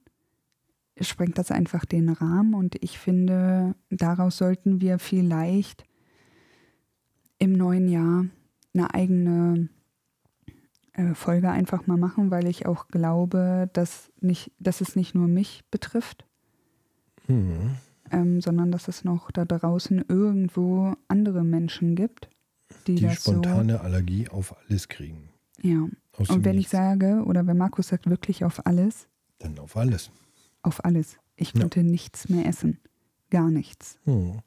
sprengt 1.01 1.39
das 1.39 1.49
einfach 1.49 1.85
den 1.85 2.09
Rahmen. 2.09 2.53
Und 2.53 2.75
ich 2.83 2.99
finde, 2.99 3.73
daraus 3.89 4.37
sollten 4.37 4.79
wir 4.79 4.99
vielleicht 4.99 5.85
im 7.39 7.53
neuen 7.53 7.87
Jahr 7.87 8.25
eine 8.73 8.93
eigene 8.93 9.69
äh, 10.93 11.13
Folge 11.15 11.49
einfach 11.49 11.87
mal 11.87 11.97
machen, 11.97 12.29
weil 12.31 12.47
ich 12.47 12.65
auch 12.65 12.87
glaube, 12.89 13.69
dass, 13.73 14.11
nicht, 14.21 14.51
dass 14.59 14.81
es 14.81 14.95
nicht 14.95 15.15
nur 15.15 15.27
mich 15.27 15.63
betrifft, 15.71 16.25
Mhm. 17.27 17.75
ähm, 18.11 18.41
sondern 18.41 18.71
dass 18.71 18.87
es 18.87 19.03
noch 19.03 19.29
da 19.31 19.45
draußen 19.45 20.03
irgendwo 20.07 20.95
andere 21.07 21.43
Menschen 21.43 21.95
gibt, 21.95 22.29
die, 22.87 22.95
Die 22.95 23.09
spontane 23.11 23.81
Allergie 23.81 24.27
auf 24.29 24.55
alles 24.67 24.87
kriegen. 24.87 25.29
so. 25.61 25.67
Ja. 25.69 25.87
Aus 26.17 26.29
Und 26.29 26.43
wenn 26.43 26.53
ich 26.53 26.57
Nichts. 26.57 26.71
sage, 26.71 27.23
oder 27.25 27.45
wenn 27.47 27.57
Markus 27.57 27.87
sagt 27.89 28.09
wirklich 28.09 28.43
auf 28.43 28.65
alles, 28.65 29.07
Dann 29.39 29.57
auf 29.59 29.77
alles. 29.77 30.11
auf 30.63 30.83
alles. 30.83 31.17
Ich 31.35 31.53
Ja. 31.53 31.61
konnte 31.61 31.83
nichts 31.83 32.27
mehr 32.29 32.45
essen. 32.45 32.79
Gar 33.29 33.49
nichts. 33.51 33.97
Mhm. 34.05 34.39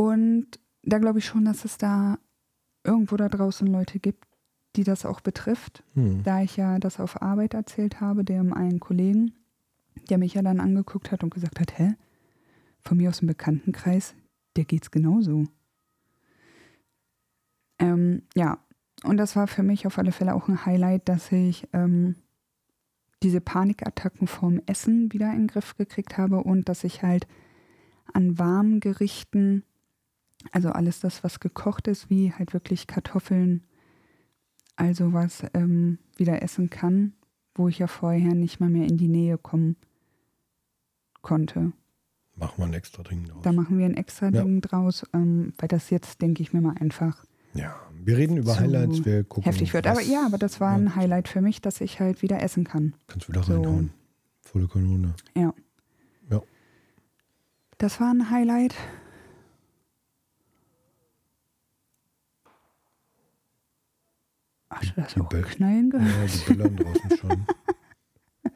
Und 0.00 0.58
da 0.82 0.96
glaube 0.96 1.18
ich 1.18 1.26
schon, 1.26 1.44
dass 1.44 1.66
es 1.66 1.76
da 1.76 2.18
irgendwo 2.84 3.18
da 3.18 3.28
draußen 3.28 3.66
Leute 3.66 3.98
gibt, 3.98 4.24
die 4.74 4.82
das 4.82 5.04
auch 5.04 5.20
betrifft. 5.20 5.84
Mhm. 5.92 6.22
Da 6.22 6.40
ich 6.40 6.56
ja 6.56 6.78
das 6.78 7.00
auf 7.00 7.20
Arbeit 7.20 7.52
erzählt 7.52 8.00
habe, 8.00 8.24
dem 8.24 8.54
einen 8.54 8.80
Kollegen, 8.80 9.34
der 10.08 10.16
mich 10.16 10.32
ja 10.32 10.40
dann 10.40 10.58
angeguckt 10.58 11.12
hat 11.12 11.22
und 11.22 11.34
gesagt 11.34 11.60
hat, 11.60 11.78
hä? 11.78 11.96
Von 12.80 12.96
mir 12.96 13.10
aus 13.10 13.18
dem 13.18 13.28
Bekanntenkreis, 13.28 14.14
der 14.56 14.64
geht's 14.64 14.90
genauso. 14.90 15.44
Ähm, 17.78 18.22
ja, 18.34 18.56
und 19.04 19.18
das 19.18 19.36
war 19.36 19.48
für 19.48 19.62
mich 19.62 19.86
auf 19.86 19.98
alle 19.98 20.12
Fälle 20.12 20.34
auch 20.34 20.48
ein 20.48 20.64
Highlight, 20.64 21.10
dass 21.10 21.30
ich 21.30 21.68
ähm, 21.74 22.14
diese 23.22 23.42
Panikattacken 23.42 24.28
vorm 24.28 24.62
Essen 24.64 25.12
wieder 25.12 25.30
in 25.32 25.40
den 25.40 25.48
Griff 25.48 25.76
gekriegt 25.76 26.16
habe 26.16 26.42
und 26.42 26.70
dass 26.70 26.84
ich 26.84 27.02
halt 27.02 27.26
an 28.14 28.38
warmen 28.38 28.80
Gerichten, 28.80 29.62
also 30.52 30.70
alles 30.70 31.00
das, 31.00 31.22
was 31.24 31.40
gekocht 31.40 31.88
ist, 31.88 32.10
wie 32.10 32.32
halt 32.32 32.52
wirklich 32.52 32.86
Kartoffeln, 32.86 33.62
also 34.76 35.12
was 35.12 35.42
ähm, 35.54 35.98
wieder 36.16 36.42
essen 36.42 36.70
kann, 36.70 37.12
wo 37.54 37.68
ich 37.68 37.78
ja 37.78 37.86
vorher 37.86 38.34
nicht 38.34 38.60
mal 38.60 38.70
mehr 38.70 38.86
in 38.86 38.96
die 38.96 39.08
Nähe 39.08 39.36
kommen 39.38 39.76
konnte. 41.22 41.72
Machen 42.36 42.54
wir 42.58 42.64
ein 42.66 42.72
extra 42.74 43.02
Ding 43.02 43.24
draus. 43.26 43.42
Da 43.42 43.52
machen 43.52 43.76
wir 43.78 43.84
ein 43.84 43.94
extra 43.94 44.30
Ja. 44.30 44.42
Ding 44.42 44.62
draus, 44.62 45.04
ähm, 45.12 45.52
weil 45.58 45.68
das 45.68 45.90
jetzt, 45.90 46.22
denke 46.22 46.42
ich 46.42 46.52
mir 46.54 46.62
mal, 46.62 46.74
einfach 46.80 47.24
Ja, 47.52 47.74
wir 48.02 48.16
reden 48.16 48.38
über 48.38 48.58
Highlights, 48.58 49.04
wir 49.04 49.24
gucken. 49.24 49.42
heftig 49.44 49.74
wird. 49.74 49.86
Aber 49.86 50.00
ja, 50.00 50.24
aber 50.24 50.38
das 50.38 50.58
war 50.60 50.70
ja. 50.70 50.78
ein 50.78 50.96
Highlight 50.96 51.28
für 51.28 51.42
mich, 51.42 51.60
dass 51.60 51.80
ich 51.82 52.00
halt 52.00 52.22
wieder 52.22 52.40
essen 52.42 52.64
kann. 52.64 52.94
Kannst 53.08 53.28
wieder 53.28 53.42
so. 53.42 53.54
reinhauen. 53.56 53.90
Volle 54.40 54.68
Kanone. 54.68 55.14
Ja. 55.36 55.52
Ja. 56.30 56.40
Das 57.76 58.00
war 58.00 58.10
ein 58.14 58.30
Highlight. 58.30 58.74
Hast 64.70 64.90
du 64.96 65.00
das 65.00 65.14
Die 65.14 65.20
auch 65.20 65.28
knallen 65.28 65.90
gehört? 65.90 66.30
Ja, 66.30 66.44
die 66.46 66.54
böllern 66.54 66.76
draußen 66.76 67.16
schon. 67.18 67.46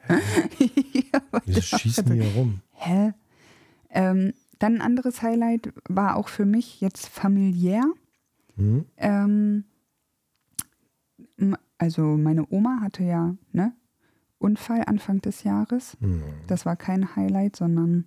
ja, 1.11 1.41
das- 1.45 1.65
schießen 1.65 2.11
hier 2.11 2.31
rum. 2.33 2.61
Hä? 2.71 3.13
Ähm, 3.89 4.33
dann 4.59 4.75
ein 4.75 4.81
anderes 4.81 5.21
Highlight 5.21 5.73
war 5.89 6.15
auch 6.15 6.29
für 6.29 6.45
mich 6.45 6.79
jetzt 6.81 7.07
familiär. 7.07 7.83
Hm? 8.55 8.85
Ähm, 8.97 9.65
also 11.77 12.01
meine 12.17 12.45
Oma 12.49 12.79
hatte 12.81 13.03
ja 13.03 13.35
ne, 13.51 13.73
Unfall 14.37 14.83
Anfang 14.85 15.21
des 15.21 15.43
Jahres. 15.43 15.97
Hm. 15.99 16.23
Das 16.47 16.65
war 16.65 16.75
kein 16.75 17.15
Highlight, 17.15 17.55
sondern 17.57 18.05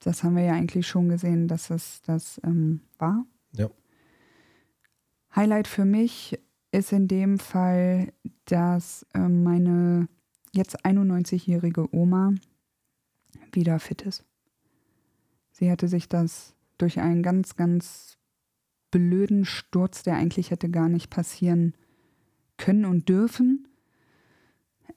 das 0.00 0.22
haben 0.22 0.36
wir 0.36 0.44
ja 0.44 0.52
eigentlich 0.52 0.86
schon 0.86 1.08
gesehen, 1.08 1.48
dass 1.48 1.70
es 1.70 2.02
das 2.02 2.40
ähm, 2.44 2.80
war. 2.98 3.24
Ja. 3.52 3.68
Highlight 5.34 5.66
für 5.66 5.84
mich 5.84 6.38
ist 6.74 6.92
in 6.92 7.06
dem 7.06 7.38
Fall, 7.38 8.12
dass 8.46 9.06
ähm, 9.14 9.44
meine 9.44 10.08
jetzt 10.52 10.84
91-jährige 10.84 11.94
Oma 11.94 12.34
wieder 13.52 13.78
fit 13.78 14.02
ist. 14.02 14.24
Sie 15.52 15.70
hatte 15.70 15.86
sich 15.86 16.08
das 16.08 16.54
durch 16.76 16.98
einen 16.98 17.22
ganz, 17.22 17.54
ganz 17.54 18.18
blöden 18.90 19.44
Sturz, 19.44 20.02
der 20.02 20.16
eigentlich 20.16 20.50
hätte 20.50 20.68
gar 20.68 20.88
nicht 20.88 21.10
passieren 21.10 21.74
können 22.56 22.84
und 22.84 23.08
dürfen, 23.08 23.68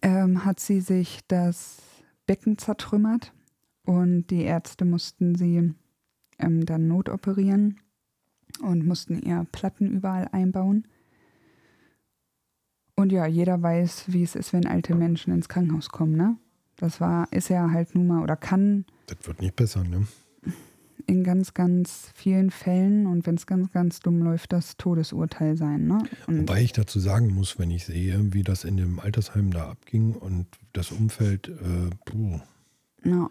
ähm, 0.01 0.45
hat 0.45 0.59
sie 0.59 0.81
sich 0.81 1.19
das 1.27 1.77
Becken 2.25 2.57
zertrümmert 2.57 3.33
und 3.83 4.27
die 4.27 4.41
Ärzte 4.41 4.83
mussten 4.83 5.35
sie 5.35 5.73
ähm, 6.39 6.65
dann 6.65 6.87
notoperieren 6.87 7.79
und 8.61 8.85
mussten 8.85 9.21
ihr 9.21 9.45
Platten 9.51 9.91
überall 9.91 10.27
einbauen. 10.31 10.87
Und 12.97 13.11
ja, 13.11 13.27
jeder 13.27 13.61
weiß, 13.61 14.05
wie 14.07 14.23
es 14.23 14.35
ist, 14.35 14.53
wenn 14.53 14.65
alte 14.65 14.95
Menschen 14.95 15.31
ins 15.31 15.47
Krankenhaus 15.47 15.89
kommen, 15.89 16.17
ne? 16.17 16.35
Das 16.77 16.99
war, 16.99 17.31
ist 17.31 17.49
ja 17.49 17.71
halt 17.71 17.95
nun 17.95 18.07
mal 18.07 18.21
oder 18.21 18.35
kann 18.35 18.85
Das 19.05 19.17
wird 19.25 19.41
nicht 19.41 19.55
besser, 19.55 19.83
ne? 19.83 20.07
in 21.07 21.23
ganz, 21.23 21.53
ganz 21.53 22.11
vielen 22.15 22.51
Fällen 22.51 23.07
und 23.07 23.25
wenn 23.25 23.35
es 23.35 23.47
ganz, 23.47 23.71
ganz 23.71 24.01
dumm 24.01 24.21
läuft, 24.21 24.51
das 24.51 24.75
Todesurteil 24.77 25.55
sein, 25.55 25.87
ne? 25.87 26.03
Und 26.27 26.41
Wobei 26.41 26.61
ich 26.61 26.73
dazu 26.73 26.99
sagen 26.99 27.33
muss, 27.33 27.57
wenn 27.57 27.71
ich 27.71 27.85
sehe, 27.85 28.33
wie 28.33 28.43
das 28.43 28.65
in 28.65 28.77
dem 28.77 28.99
Altersheim 28.99 29.51
da 29.51 29.69
abging 29.69 30.13
und 30.13 30.47
das 30.73 30.91
Umfeld, 30.91 31.47
äh, 31.47 31.89
puh, 32.05 32.39
ja, 33.05 33.29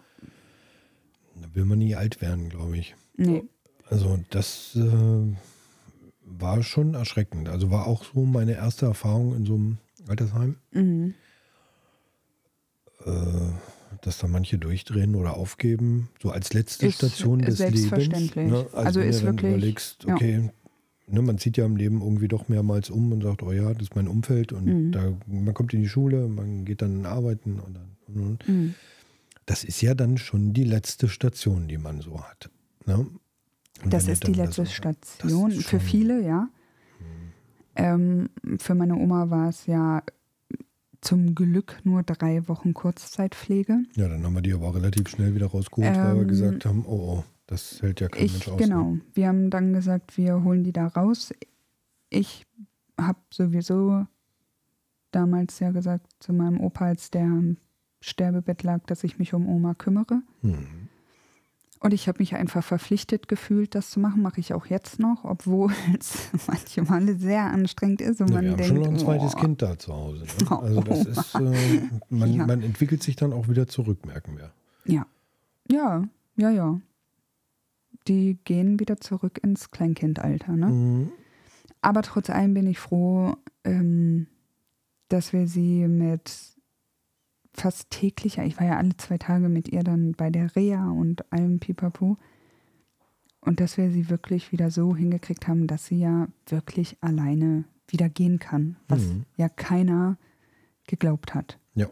da 1.39 1.47
will 1.53 1.65
man 1.65 1.77
nie 1.77 1.95
alt 1.95 2.19
werden, 2.19 2.49
glaube 2.49 2.77
ich. 2.77 2.95
nee. 3.15 3.43
Also 3.89 4.19
das 4.31 4.75
äh, 4.75 5.35
war 6.29 6.61
schon 6.63 6.93
erschreckend. 6.93 7.49
Also 7.49 7.71
war 7.71 7.87
auch 7.87 8.03
so 8.03 8.25
meine 8.25 8.53
erste 8.53 8.85
Erfahrung 8.85 9.35
in 9.35 9.45
so 9.45 9.55
einem 9.55 9.77
Altersheim, 10.07 10.57
Mhm. 10.71 11.13
äh, 13.05 13.11
dass 14.01 14.19
da 14.19 14.27
manche 14.27 14.57
durchdrehen 14.57 15.15
oder 15.15 15.35
aufgeben, 15.35 16.09
so 16.21 16.29
als 16.31 16.53
letzte 16.53 16.87
Ist 16.87 16.95
Station 16.95 17.39
des 17.39 17.59
Lebens. 17.59 17.81
selbstverständlich. 17.81 18.51
Ne? 18.51 18.67
Also 18.73 18.99
wenn 18.99 19.09
ist 19.09 19.21
du 19.21 19.25
dann 19.25 19.35
wirklich- 19.37 19.51
überlegst, 19.53 20.03
ja. 20.05 20.13
okay, 20.15 20.49
ne, 21.07 21.21
man 21.21 21.37
zieht 21.37 21.57
ja 21.57 21.65
im 21.65 21.77
Leben 21.77 22.01
irgendwie 22.01 22.27
doch 22.27 22.47
mehrmals 22.49 22.89
um 22.89 23.11
und 23.11 23.21
sagt, 23.23 23.43
oh 23.43 23.51
ja, 23.51 23.73
das 23.73 23.83
ist 23.83 23.95
mein 23.95 24.07
Umfeld 24.07 24.51
und 24.53 24.65
Mhm. 24.65 24.91
da, 24.91 25.13
man 25.25 25.53
kommt 25.53 25.73
in 25.73 25.81
die 25.81 25.89
Schule, 25.89 26.27
man 26.27 26.65
geht 26.65 26.81
dann 26.81 27.05
arbeiten 27.05 27.59
und 27.59 27.75
dann 27.75 27.87
und, 28.07 28.21
und. 28.21 28.47
Mhm. 28.47 28.73
das 29.45 29.63
ist 29.63 29.81
ja 29.81 29.93
dann 29.95 30.17
schon 30.17 30.53
die 30.53 30.63
letzte 30.63 31.07
Station, 31.09 31.67
die 31.67 31.77
man 31.77 32.01
so 32.01 32.21
hat. 32.21 32.49
Ne? 32.85 33.05
Das 33.85 34.07
ist 34.07 34.25
die 34.27 34.33
letzte 34.33 34.63
das- 34.63 34.73
Station 34.73 35.49
das 35.51 35.65
für 35.65 35.79
viele, 35.79 36.21
ja. 36.25 36.49
Ähm, 37.75 38.29
für 38.57 38.73
meine 38.75 38.95
Oma 38.95 39.29
war 39.29 39.49
es 39.49 39.67
ja 39.67 40.01
zum 41.01 41.35
Glück 41.35 41.79
nur 41.83 42.01
drei 42.01 42.47
Wochen 42.47 42.73
Kurzzeitpflege. 42.73 43.83
Ja, 43.95 44.07
dann 44.07 44.23
haben 44.23 44.33
wir 44.33 44.41
die 44.41 44.53
aber 44.53 44.73
relativ 44.73 45.07
schnell 45.09 45.35
wieder 45.35 45.45
rausgeholt, 45.47 45.95
weil 45.95 46.15
wir 46.15 46.21
Ähm, 46.23 46.27
gesagt 46.27 46.65
haben, 46.65 46.83
oh, 46.87 47.19
oh, 47.19 47.23
das 47.45 47.81
hält 47.83 48.01
ja 48.01 48.09
kein 48.09 48.25
Ich, 48.25 48.33
Mensch 48.33 48.47
aus. 48.49 48.57
genau. 48.57 48.91
Ne? 48.93 49.01
Wir 49.13 49.27
haben 49.27 49.49
dann 49.51 49.73
gesagt, 49.73 50.17
wir 50.17 50.43
holen 50.43 50.63
die 50.63 50.71
da 50.73 50.87
raus. 50.87 51.31
Ich 52.09 52.45
habe 52.99 53.19
sowieso 53.31 54.07
damals 55.11 55.59
ja 55.59 55.69
gesagt 55.71 56.07
zu 56.19 56.33
meinem 56.33 56.59
Opa, 56.59 56.85
als 56.85 57.11
der 57.11 57.25
im 57.25 57.57
Sterbebett 58.01 58.63
lag, 58.63 58.83
dass 58.87 59.03
ich 59.03 59.19
mich 59.19 59.35
um 59.35 59.47
Oma 59.47 59.75
kümmere. 59.75 60.23
Hm. 60.41 60.89
Und 61.79 61.93
ich 61.93 62.07
habe 62.07 62.19
mich 62.19 62.35
einfach 62.35 62.63
verpflichtet 62.63 63.27
gefühlt, 63.27 63.75
das 63.75 63.91
zu 63.91 63.99
machen. 63.99 64.21
Mache 64.21 64.39
ich 64.39 64.53
auch 64.53 64.65
jetzt 64.65 64.99
noch, 64.99 65.23
obwohl 65.23 65.71
es 65.99 66.29
manche 66.47 66.81
Male 66.81 67.15
sehr 67.15 67.43
anstrengend 67.43 68.01
ist. 68.01 68.19
Und 68.21 68.29
Ja, 68.29 68.35
man 68.35 68.43
wir 68.45 68.51
haben 68.51 68.57
denkt, 68.57 68.73
schon 68.73 68.79
noch 68.81 68.87
ein 68.89 68.99
zweites 68.99 69.35
oh, 69.35 69.39
Kind 69.39 69.61
da 69.61 69.77
zu 69.77 69.93
Hause. 69.93 70.23
Ne? 70.23 70.47
Oh. 70.49 70.55
Also 70.67 70.81
das 70.81 71.05
ist, 71.05 71.35
äh, 71.35 71.81
man, 72.09 72.33
Ja. 72.33 72.45
man 72.47 72.61
entwickelt 72.63 73.03
sich 73.03 73.15
dann 73.15 73.31
auch 73.33 73.47
wieder 73.47 73.67
zurück, 73.67 74.05
merken 74.05 74.37
wir. 74.37 74.51
Ja, 74.85 75.05
ja, 75.69 76.03
ja, 76.35 76.49
ja. 76.49 76.81
Die 78.07 78.37
gehen 78.43 78.79
wieder 78.79 78.97
zurück 78.97 79.39
ins 79.43 79.69
Kleinkindalter. 79.71 80.53
Ne? 80.53 80.67
Mhm. 80.67 81.11
Aber 81.81 82.01
trotz 82.01 82.29
allem 82.29 82.53
bin 82.53 82.67
ich 82.67 82.79
froh, 82.79 83.35
ähm, 83.63 84.27
dass 85.09 85.31
wir 85.33 85.47
sie 85.47 85.87
mit 85.87 86.56
fast 87.57 87.89
täglicher, 87.89 88.45
ich 88.45 88.59
war 88.59 88.67
ja 88.67 88.77
alle 88.77 88.95
zwei 88.97 89.17
Tage 89.17 89.49
mit 89.49 89.67
ihr 89.69 89.83
dann 89.83 90.11
bei 90.13 90.29
der 90.29 90.55
Reha 90.55 90.89
und 90.91 91.31
allem 91.33 91.59
Pipapo. 91.59 92.17
Und 93.41 93.59
dass 93.59 93.77
wir 93.77 93.91
sie 93.91 94.09
wirklich 94.09 94.51
wieder 94.51 94.71
so 94.71 94.95
hingekriegt 94.95 95.47
haben, 95.47 95.67
dass 95.67 95.85
sie 95.85 95.99
ja 95.99 96.27
wirklich 96.47 96.97
alleine 97.01 97.63
wieder 97.87 98.09
gehen 98.09 98.39
kann, 98.39 98.75
was 98.87 99.01
Mhm. 99.05 99.25
ja 99.37 99.47
keiner 99.49 100.17
geglaubt 100.87 101.33
hat. 101.33 101.57
Ja. 101.73 101.87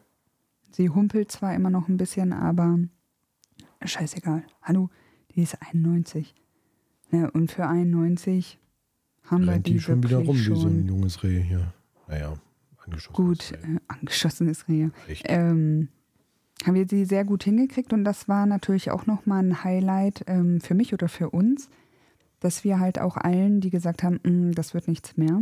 Sie 0.71 0.89
humpelt 0.89 1.31
zwar 1.31 1.55
immer 1.55 1.69
noch 1.69 1.87
ein 1.87 1.97
bisschen, 1.97 2.33
aber 2.33 2.79
scheißegal. 3.83 4.43
Hallo, 4.61 4.89
die 5.33 5.41
ist 5.43 5.57
91. 5.61 6.35
Ja, 7.11 7.29
und 7.29 7.51
für 7.51 7.67
91 7.67 8.59
haben 9.23 9.45
wir 9.45 9.53
Rennt 9.53 9.67
die, 9.67 9.73
die 9.73 9.79
schon 9.79 10.03
wieder 10.03 10.17
rum, 10.17 10.35
wie 10.35 10.39
schon 10.39 10.55
so 10.57 10.67
ein 10.67 10.85
junges 10.87 11.23
Reh 11.23 11.41
hier. 11.41 11.73
Naja. 12.07 12.33
Gut 13.13 13.51
äh, 13.53 13.79
angeschossenes. 13.87 14.65
Echt. 15.07 15.25
Ähm, 15.27 15.89
haben 16.65 16.75
wir 16.75 16.87
sie 16.87 17.05
sehr 17.05 17.25
gut 17.25 17.43
hingekriegt 17.43 17.91
und 17.93 18.03
das 18.05 18.27
war 18.27 18.45
natürlich 18.45 18.89
auch 18.91 19.05
nochmal 19.05 19.43
ein 19.43 19.63
Highlight 19.63 20.23
ähm, 20.27 20.61
für 20.61 20.73
mich 20.73 20.93
oder 20.93 21.09
für 21.09 21.29
uns, 21.29 21.69
dass 22.39 22.63
wir 22.63 22.79
halt 22.79 22.99
auch 22.99 23.17
allen, 23.17 23.59
die 23.61 23.69
gesagt 23.69 24.03
haben, 24.03 24.19
"Mm, 24.23 24.51
das 24.51 24.73
wird 24.73 24.87
nichts 24.87 25.17
mehr, 25.17 25.41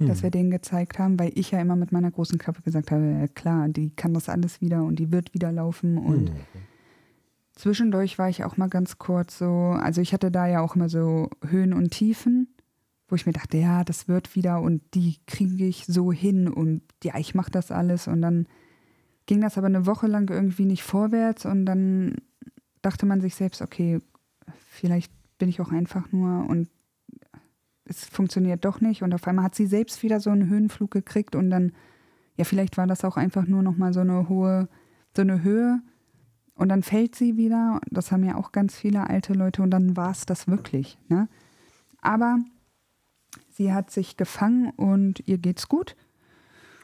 dass 0.00 0.22
wir 0.22 0.30
denen 0.30 0.50
gezeigt 0.50 0.98
haben, 0.98 1.18
weil 1.20 1.32
ich 1.34 1.50
ja 1.52 1.60
immer 1.60 1.76
mit 1.76 1.92
meiner 1.92 2.10
großen 2.10 2.38
Klappe 2.38 2.62
gesagt 2.62 2.90
habe, 2.90 3.04
ja, 3.20 3.28
klar, 3.28 3.68
die 3.68 3.90
kann 3.90 4.14
das 4.14 4.28
alles 4.28 4.60
wieder 4.60 4.82
und 4.82 4.98
die 4.98 5.12
wird 5.12 5.34
wieder 5.34 5.52
laufen 5.52 5.98
und 5.98 6.30
Mhm. 6.30 6.36
Zwischendurch 7.56 8.18
war 8.18 8.28
ich 8.28 8.42
auch 8.44 8.56
mal 8.56 8.68
ganz 8.68 8.98
kurz 8.98 9.38
so, 9.38 9.76
also 9.78 10.00
ich 10.00 10.12
hatte 10.12 10.32
da 10.32 10.46
ja 10.48 10.60
auch 10.60 10.74
immer 10.74 10.88
so 10.88 11.30
Höhen 11.46 11.72
und 11.72 11.90
Tiefen, 11.92 12.48
wo 13.08 13.16
ich 13.16 13.26
mir 13.26 13.32
dachte, 13.32 13.58
ja, 13.58 13.84
das 13.84 14.08
wird 14.08 14.34
wieder 14.34 14.60
und 14.60 14.82
die 14.94 15.18
kriege 15.26 15.66
ich 15.66 15.84
so 15.86 16.12
hin 16.12 16.48
und 16.48 16.82
ja, 17.02 17.18
ich 17.18 17.34
mache 17.34 17.50
das 17.50 17.70
alles 17.70 18.08
und 18.08 18.22
dann 18.22 18.46
ging 19.26 19.40
das 19.40 19.58
aber 19.58 19.66
eine 19.66 19.86
Woche 19.86 20.06
lang 20.06 20.30
irgendwie 20.30 20.64
nicht 20.64 20.82
vorwärts 20.82 21.44
und 21.46 21.66
dann 21.66 22.16
dachte 22.82 23.06
man 23.06 23.20
sich 23.20 23.34
selbst, 23.34 23.62
okay, 23.62 23.98
vielleicht 24.68 25.12
bin 25.38 25.48
ich 25.48 25.60
auch 25.60 25.72
einfach 25.72 26.12
nur 26.12 26.48
und 26.48 26.68
es 27.86 28.04
funktioniert 28.04 28.64
doch 28.64 28.80
nicht 28.80 29.02
und 29.02 29.14
auf 29.14 29.26
einmal 29.26 29.44
hat 29.44 29.54
sie 29.54 29.66
selbst 29.66 30.02
wieder 30.02 30.20
so 30.20 30.30
einen 30.30 30.48
Höhenflug 30.48 30.90
gekriegt 30.90 31.36
und 31.36 31.50
dann, 31.50 31.72
ja, 32.36 32.44
vielleicht 32.44 32.76
war 32.76 32.86
das 32.86 33.04
auch 33.04 33.16
einfach 33.16 33.46
nur 33.46 33.62
noch 33.62 33.76
mal 33.76 33.92
so 33.92 34.00
eine 34.00 34.28
hohe, 34.28 34.68
so 35.14 35.22
eine 35.22 35.42
Höhe 35.42 35.80
und 36.54 36.68
dann 36.68 36.82
fällt 36.82 37.14
sie 37.14 37.36
wieder. 37.36 37.80
Das 37.90 38.12
haben 38.12 38.24
ja 38.24 38.36
auch 38.36 38.52
ganz 38.52 38.76
viele 38.76 39.08
alte 39.08 39.34
Leute 39.34 39.62
und 39.62 39.70
dann 39.70 39.96
war 39.96 40.10
es 40.10 40.24
das 40.24 40.48
wirklich. 40.48 40.98
Ne? 41.08 41.28
Aber 42.00 42.38
sie 43.50 43.72
hat 43.72 43.90
sich 43.90 44.16
gefangen 44.16 44.70
und 44.70 45.22
ihr 45.26 45.38
geht's 45.38 45.68
gut. 45.68 45.96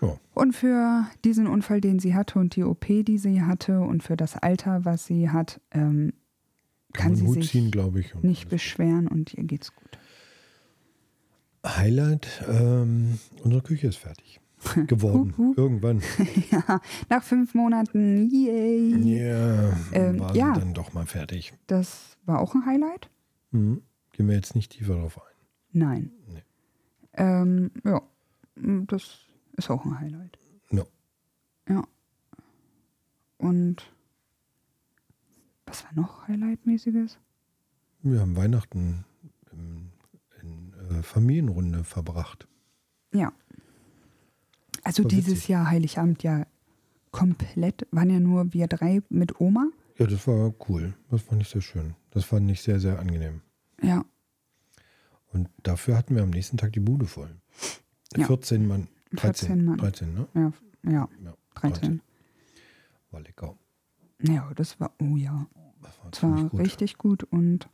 Ja. 0.01 0.19
Und 0.35 0.55
für 0.55 1.07
diesen 1.25 1.47
Unfall, 1.47 1.81
den 1.81 1.99
sie 1.99 2.15
hatte 2.15 2.39
und 2.39 2.57
die 2.57 2.65
OP, 2.65 2.87
die 2.87 3.19
sie 3.19 3.43
hatte 3.43 3.81
und 3.81 4.03
für 4.03 4.17
das 4.17 4.37
Alter, 4.37 4.85
was 4.85 5.07
sie 5.07 5.31
hat, 5.31 5.61
ähm, 5.73 6.13
kann, 6.93 7.13
man 7.13 7.17
sie 7.17 7.27
Hut 7.27 7.35
sich 7.35 7.51
ziehen, 7.51 7.71
ich. 7.97 8.15
nicht 8.23 8.49
beschweren 8.49 9.09
und 9.09 9.35
ihr 9.35 9.45
geht's 9.45 9.75
gut. 9.75 9.99
Highlight, 11.65 12.45
ähm, 12.49 13.19
unsere 13.43 13.63
Küche 13.63 13.89
ist 13.89 13.99
fertig. 13.99 14.41
Geworden. 14.87 15.35
Hup, 15.37 15.49
hup. 15.49 15.59
Irgendwann. 15.59 16.03
ja, 16.51 16.81
nach 17.09 17.23
fünf 17.23 17.55
Monaten, 17.55 18.29
yay! 18.31 18.95
Ja, 19.19 19.73
Ähm, 19.93 20.21
war 20.21 20.37
ja. 20.37 20.55
sie 20.55 20.61
dann 20.61 20.75
doch 20.75 20.93
mal 20.93 21.07
fertig. 21.07 21.55
Das 21.67 22.17
war 22.27 22.41
auch 22.41 22.55
ein 22.55 22.67
Highlight? 22.67 23.09
Mhm. 23.53 23.83
Gehen 24.13 24.29
wir 24.29 24.35
jetzt 24.35 24.55
nicht 24.55 24.73
tiefer 24.73 24.95
drauf 24.95 25.19
ein. 25.19 25.30
Nein. 25.73 26.11
Nee. 26.27 26.43
Ähm, 27.15 27.71
ja, 27.85 28.03
das 28.57 29.27
ist 29.57 29.71
auch 29.71 29.85
ein 29.85 29.99
Highlight. 29.99 30.39
No. 30.71 30.87
Ja. 31.69 31.85
Und 33.39 33.91
was 35.67 35.85
war 35.85 35.93
noch 35.95 36.29
Highlightmäßiges? 36.29 37.19
Wir 38.03 38.21
haben 38.21 38.37
Weihnachten 38.37 39.05
im, 39.53 39.91
in 40.41 40.73
äh, 40.91 41.03
Familienrunde 41.03 41.85
verbracht. 41.85 42.49
Ja. 43.13 43.33
Also 44.83 45.05
dieses 45.05 45.35
witzig. 45.35 45.49
Jahr 45.49 45.69
Heiligabend 45.69 46.23
ja 46.23 46.47
komplett, 47.11 47.87
waren 47.91 48.11
ja 48.11 48.21
nur 48.21 48.53
wir 48.53 48.67
drei 48.67 49.03
mit 49.09 49.41
Oma. 49.41 49.69
Ja, 49.99 50.07
das 50.07 50.27
war 50.27 50.55
cool. 50.69 50.95
Das 51.11 51.23
fand 51.23 51.43
ich 51.43 51.49
sehr 51.49 51.61
schön. 51.61 51.95
Das 52.11 52.25
fand 52.25 52.51
ich 52.51 52.63
sehr, 52.63 52.81
sehr 52.81 52.99
angenehm. 52.99 53.43
Ja. 53.83 54.05
Und 55.33 55.49
dafür 55.63 55.97
hatten 55.97 56.15
wir 56.17 56.23
am 56.23 56.31
nächsten 56.31 56.57
Tag 56.57 56.73
die 56.73 56.81
Bude 56.81 57.07
voll. 57.07 57.31
Ja. 58.17 58.27
14 58.27 58.67
Mann. 58.67 58.89
13, 59.13 59.49
14 59.49 59.65
Mann. 59.65 59.77
13, 59.79 60.15
ne? 60.15 60.27
Ja, 60.35 60.53
ja, 60.91 61.09
Ja, 61.25 61.35
13. 61.55 62.01
War 63.11 63.21
lecker. 63.21 63.57
Ja, 64.23 64.51
das 64.55 64.79
war, 64.81 64.93
oh 65.01 65.17
ja, 65.17 65.47
Das 65.83 65.99
war 66.03 66.11
das 66.11 66.23
war 66.23 66.49
gut. 66.51 66.61
richtig 66.61 66.99
gut 66.99 67.25
und 67.25 67.69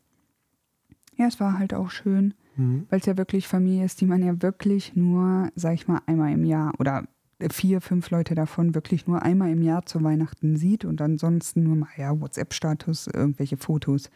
ja, 1.16 1.26
es 1.26 1.40
war 1.40 1.58
halt 1.58 1.74
auch 1.74 1.90
schön, 1.90 2.34
Mhm. 2.56 2.86
weil 2.88 3.00
es 3.00 3.06
ja 3.06 3.16
wirklich 3.18 3.48
Familie 3.48 3.84
ist, 3.84 4.00
die 4.00 4.06
man 4.06 4.22
ja 4.22 4.40
wirklich 4.42 4.94
nur, 4.96 5.50
sag 5.56 5.74
ich 5.74 5.88
mal, 5.88 6.00
einmal 6.06 6.32
im 6.32 6.44
Jahr 6.44 6.72
oder 6.78 7.06
vier, 7.50 7.80
fünf 7.82 8.08
Leute 8.10 8.34
davon 8.34 8.74
wirklich 8.74 9.06
nur 9.06 9.20
einmal 9.22 9.50
im 9.50 9.60
Jahr 9.62 9.84
zu 9.84 10.02
Weihnachten 10.02 10.56
sieht 10.56 10.84
und 10.86 11.02
ansonsten 11.02 11.62
nur 11.64 11.76
mal, 11.76 11.88
ja, 11.98 12.18
WhatsApp-Status, 12.18 13.08
irgendwelche 13.08 13.56
Fotos. 13.58 14.10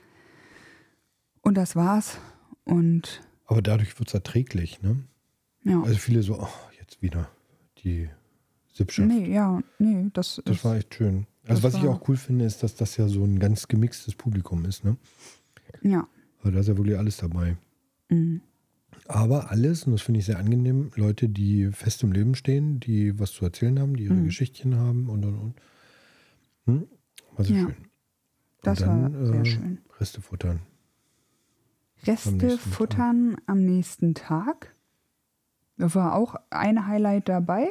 Und 1.42 1.57
das 1.57 1.76
war's. 1.76 2.18
Und 2.64 3.22
Aber 3.51 3.63
dadurch 3.63 3.99
wird 3.99 4.09
es 4.09 4.15
erträglich, 4.15 4.81
ne? 4.81 4.97
ja. 5.65 5.83
Also 5.83 5.99
viele 5.99 6.23
so, 6.23 6.39
oh, 6.41 6.49
jetzt 6.79 7.03
wieder 7.03 7.29
die 7.79 8.09
Sippschaft. 8.73 9.09
nee, 9.09 9.33
ja, 9.35 9.61
nee, 9.81 10.07
das, 10.13 10.41
Das 10.45 10.59
ist, 10.59 10.65
war 10.65 10.77
echt 10.77 10.95
schön. 10.95 11.27
Also 11.49 11.65
was 11.65 11.75
ich 11.75 11.83
auch 11.89 12.07
cool 12.09 12.17
finde, 12.17 12.45
ist, 12.45 12.63
dass 12.63 12.77
das 12.77 12.97
ja 12.97 13.09
so 13.09 13.25
ein 13.25 13.41
ganz 13.41 13.67
gemixtes 13.67 14.15
Publikum 14.15 14.65
ist, 14.67 14.85
ne? 14.85 14.97
ja. 15.83 16.07
Also 16.43 16.53
da 16.53 16.61
ist 16.61 16.69
ja 16.69 16.77
wirklich 16.77 16.97
alles 16.97 17.17
dabei. 17.17 17.57
Mhm. 18.09 18.41
Aber 19.09 19.51
alles, 19.51 19.85
und 19.85 19.93
das 19.93 20.03
finde 20.03 20.21
ich 20.21 20.27
sehr 20.27 20.39
angenehm, 20.39 20.93
Leute, 20.95 21.29
die 21.29 21.73
fest 21.73 22.05
im 22.05 22.13
Leben 22.13 22.37
stehen, 22.37 22.79
die 22.79 23.19
was 23.19 23.33
zu 23.33 23.45
erzählen 23.45 23.81
haben, 23.81 23.97
die 23.97 24.05
ihre 24.05 24.15
Mhm. 24.15 24.27
Geschichtchen 24.27 24.77
haben 24.77 25.09
und 25.09 25.25
und 25.25 25.35
und. 25.39 25.55
Hm? 26.67 26.87
War 27.37 27.45
sehr 27.45 27.57
Ja, 27.57 27.63
schön. 27.65 27.77
Das 28.63 28.81
und 28.81 28.87
dann, 28.87 29.13
war 29.15 29.27
sehr 29.27 29.41
äh, 29.41 29.45
schön. 29.47 29.79
Reste 29.99 30.21
futtern. 30.21 30.61
Reste 32.07 32.39
Tag. 32.39 32.59
futtern 32.59 33.37
am 33.47 33.65
nächsten 33.65 34.15
Tag. 34.15 34.75
Da 35.77 35.95
war 35.95 36.15
auch 36.15 36.37
ein 36.51 36.87
Highlight 36.87 37.29
dabei. 37.29 37.71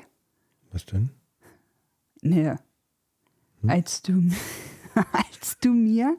Was 0.71 0.85
denn? 0.85 1.09
Nee. 2.21 2.55
Hm? 3.61 3.69
Als 3.69 4.01
du, 4.01 4.29
als 4.95 5.57
du 5.59 5.73
mir 5.73 6.17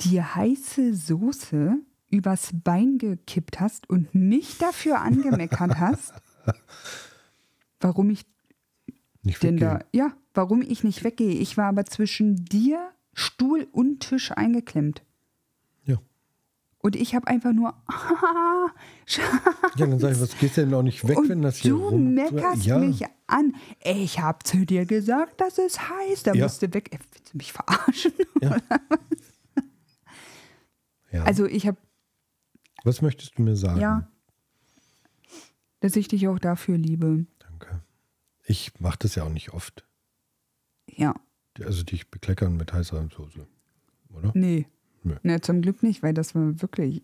die 0.00 0.22
heiße 0.22 0.94
Soße 0.94 1.78
übers 2.10 2.50
Bein 2.52 2.98
gekippt 2.98 3.60
hast 3.60 3.88
und 3.88 4.14
mich 4.14 4.58
dafür 4.58 5.00
angemeckert 5.00 5.78
hast, 5.78 6.14
warum 7.80 8.10
ich 8.10 8.24
Nicht 9.22 9.42
denn 9.42 9.56
da, 9.56 9.80
ja, 9.92 10.12
warum 10.32 10.62
ich 10.62 10.84
nicht 10.84 11.04
weggehe. 11.04 11.34
Ich 11.34 11.56
war 11.56 11.66
aber 11.66 11.84
zwischen 11.86 12.44
dir, 12.44 12.90
Stuhl 13.14 13.68
und 13.72 14.00
Tisch 14.00 14.32
eingeklemmt. 14.32 15.02
Und 16.84 16.96
ich 16.96 17.14
habe 17.14 17.26
einfach 17.28 17.54
nur, 17.54 17.72
Ja, 19.08 19.86
dann 19.86 19.98
sag 19.98 20.12
ich, 20.12 20.20
was 20.20 20.36
gehst 20.36 20.58
du 20.58 20.60
denn 20.66 20.74
auch 20.74 20.82
nicht 20.82 21.08
weg, 21.08 21.16
und 21.16 21.30
wenn 21.30 21.40
das 21.40 21.56
hier 21.56 21.70
du 21.70 21.88
rum... 21.88 22.12
meckerst 22.12 22.66
ja, 22.66 22.78
mich 22.78 23.02
an. 23.26 23.54
Ey, 23.80 24.02
ich 24.04 24.20
habe 24.20 24.40
zu 24.44 24.66
dir 24.66 24.84
gesagt, 24.84 25.40
dass 25.40 25.56
es 25.56 25.78
heiß. 25.80 26.24
Da 26.24 26.34
Ja. 26.34 26.44
musst 26.44 26.60
du 26.60 26.74
weg. 26.74 26.90
Ey, 26.92 26.98
willst 27.12 27.32
du 27.32 27.36
mich 27.38 27.52
verarschen? 27.54 28.12
Ja. 28.42 28.58
ja. 31.10 31.22
Also 31.24 31.46
ich 31.46 31.66
habe, 31.66 31.78
was 32.84 33.00
möchtest 33.00 33.38
du 33.38 33.42
mir 33.42 33.56
sagen? 33.56 33.80
ja, 33.80 34.06
dass 35.80 35.96
ich 35.96 36.08
dich 36.08 36.28
auch 36.28 36.38
dafür 36.38 36.76
liebe. 36.76 37.24
Danke. 37.38 37.82
Ich 38.44 38.78
mache 38.78 38.98
das 38.98 39.14
ja 39.14 39.22
auch 39.24 39.30
nicht 39.30 39.54
oft. 39.54 39.86
Ja, 40.86 41.14
Also 41.64 41.82
dich 41.82 42.10
bekleckern 42.10 42.56
mit 42.58 42.72
heißer 42.74 43.08
Soße, 43.16 43.46
oder? 44.10 44.32
nee. 44.34 44.66
Nö. 45.04 45.14
Ne, 45.22 45.40
zum 45.40 45.62
Glück 45.62 45.82
nicht, 45.82 46.02
weil 46.02 46.14
das 46.14 46.34
war 46.34 46.60
wirklich. 46.60 47.02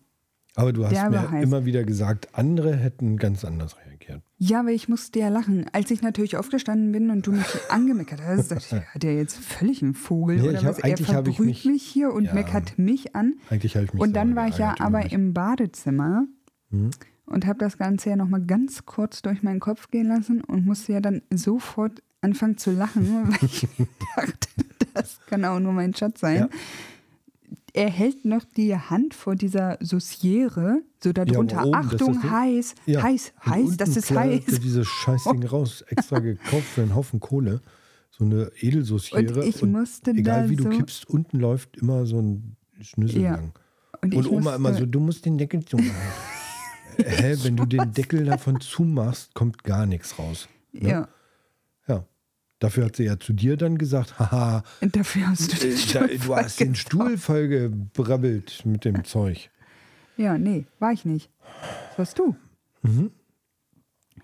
Aber 0.55 0.73
du 0.73 0.83
hast 0.85 0.91
mir 1.09 1.31
heiß. 1.31 1.43
immer 1.45 1.63
wieder 1.63 1.85
gesagt, 1.85 2.27
andere 2.33 2.75
hätten 2.75 3.15
ganz 3.15 3.45
anders 3.45 3.77
reagiert. 3.77 4.21
Ja, 4.37 4.59
aber 4.59 4.71
ich 4.71 4.89
musste 4.89 5.19
ja 5.19 5.29
lachen. 5.29 5.65
Als 5.71 5.89
ich 5.91 6.01
natürlich 6.01 6.35
aufgestanden 6.35 6.91
bin 6.91 7.09
und 7.09 7.25
du 7.25 7.31
mich 7.31 7.45
gemeckert 7.87 8.21
hast, 8.21 8.51
dachte 8.51 8.65
ich, 8.83 8.93
hat 8.95 9.03
der 9.03 9.15
jetzt 9.15 9.37
völlig 9.37 9.81
einen 9.81 9.93
Vogel 9.93 10.37
Nee, 10.41 10.49
oder 10.49 10.59
ich 10.59 10.65
hab- 10.65 10.75
was? 10.77 10.79
Er 10.79 10.97
verbrüht 10.97 11.39
mich- 11.39 11.65
mich, 11.65 11.83
hier 11.83 12.11
und 12.11 12.25
Ja. 12.25 12.33
meckert 12.33 12.77
mich 12.77 13.15
an. 13.15 13.35
Eigentlich 13.49 13.75
habe 13.77 13.85
ich 13.85 13.93
mich 13.93 14.01
Und 14.01 14.13
dann 14.13 14.35
war 14.35 14.49
ich 14.49 14.57
ja 14.57 14.75
aber 14.79 15.09
im 15.13 15.33
Badezimmer 15.33 16.25
Mhm. 16.69 16.89
und 17.27 17.45
habe 17.45 17.59
das 17.59 17.77
Ganze 17.77 18.09
ja 18.09 18.15
nochmal 18.17 18.41
ganz 18.41 18.85
kurz 18.85 19.21
durch 19.21 19.43
meinen 19.43 19.61
Kopf 19.61 19.89
gehen 19.89 20.07
lassen 20.09 20.43
und 20.43 20.65
musste 20.65 20.91
ja 20.91 20.99
dann 20.99 21.21
sofort 21.33 22.03
anfangen 22.19 22.57
zu 22.57 22.71
lachen, 22.71 23.23
weil 23.41 23.47
ich 23.49 23.67
dachte, 24.17 24.47
das 24.93 25.19
kann 25.27 25.45
auch 25.45 25.59
nur 25.61 25.71
mein 25.71 25.93
Schatz 25.93 26.19
sein. 26.19 26.35
Ja. 26.37 26.49
Er 27.73 27.89
hält 27.89 28.25
noch 28.25 28.43
die 28.43 28.75
Hand 28.75 29.13
vor 29.13 29.35
dieser 29.35 29.77
Sauciere, 29.79 30.81
so 31.01 31.13
darunter, 31.13 31.63
dass 31.65 31.73
Achtung, 31.73 32.13
das 32.21 32.31
heiß, 32.31 32.75
Ja. 32.85 33.03
heiß, 33.03 33.33
Und 33.45 33.51
heiß, 33.51 33.63
unten 33.65 33.77
das 33.77 33.95
ist 33.97 34.11
heiß. 34.11 34.45
dieses 34.59 34.87
Scheißding 34.87 35.45
raus, 35.45 35.81
extra 35.87 36.19
gekauft 36.19 36.65
für 36.65 36.81
einen 36.81 36.95
Haufen 36.95 37.19
Kohle. 37.19 37.61
So 38.09 38.25
eine 38.25 38.51
Edelsauciere. 38.59 39.39
Und 39.39 39.45
ich 39.47 39.61
musste 39.63 40.11
Egal 40.11 40.49
wie 40.49 40.57
du 40.57 40.63
so- 40.63 40.69
kippst, 40.69 41.07
unten 41.09 41.39
läuft 41.39 41.77
immer 41.77 42.05
so 42.05 42.19
ein 42.21 42.57
Schnüssel 42.81 43.21
Ja. 43.21 43.31
lang. 43.35 43.53
Und, 44.03 44.15
Und 44.15 44.27
Oma 44.29 44.55
immer 44.55 44.73
so, 44.73 44.85
du 44.85 44.99
musst 44.99 45.25
den 45.25 45.37
Deckel 45.37 45.63
zumachen. 45.63 45.91
Hä, 46.97 47.35
wenn 47.43 47.55
du 47.55 47.65
den 47.65 47.93
Deckel 47.93 48.25
davon 48.25 48.59
zumachst, 48.59 49.33
kommt 49.33 49.63
gar 49.63 49.85
nichts 49.85 50.19
raus. 50.19 50.49
Ne? 50.73 50.81
Ja, 50.81 50.89
Ja. 50.89 51.07
Dafür 52.61 52.85
hat 52.85 52.95
sie 52.95 53.05
ja 53.05 53.19
zu 53.19 53.33
dir 53.33 53.57
dann 53.57 53.79
gesagt, 53.79 54.19
haha, 54.19 54.63
dafür 54.81 55.29
hast 55.29 55.51
du 55.51 55.67
äh, 55.67 55.71
den 55.71 55.71
da, 55.71 55.77
Stuhl 56.07 56.17
du 56.19 56.35
hast 56.35 56.59
den. 56.59 56.75
Stuhl 56.75 57.17
vollgebrabbelt 57.17 58.65
mit 58.67 58.85
dem 58.85 59.03
Zeug. 59.03 59.49
Ja, 60.15 60.37
nee, 60.37 60.67
war 60.77 60.91
ich 60.93 61.03
nicht. 61.03 61.31
Das 61.89 61.97
warst 61.97 62.19
du. 62.19 62.35
Mhm. 62.83 63.09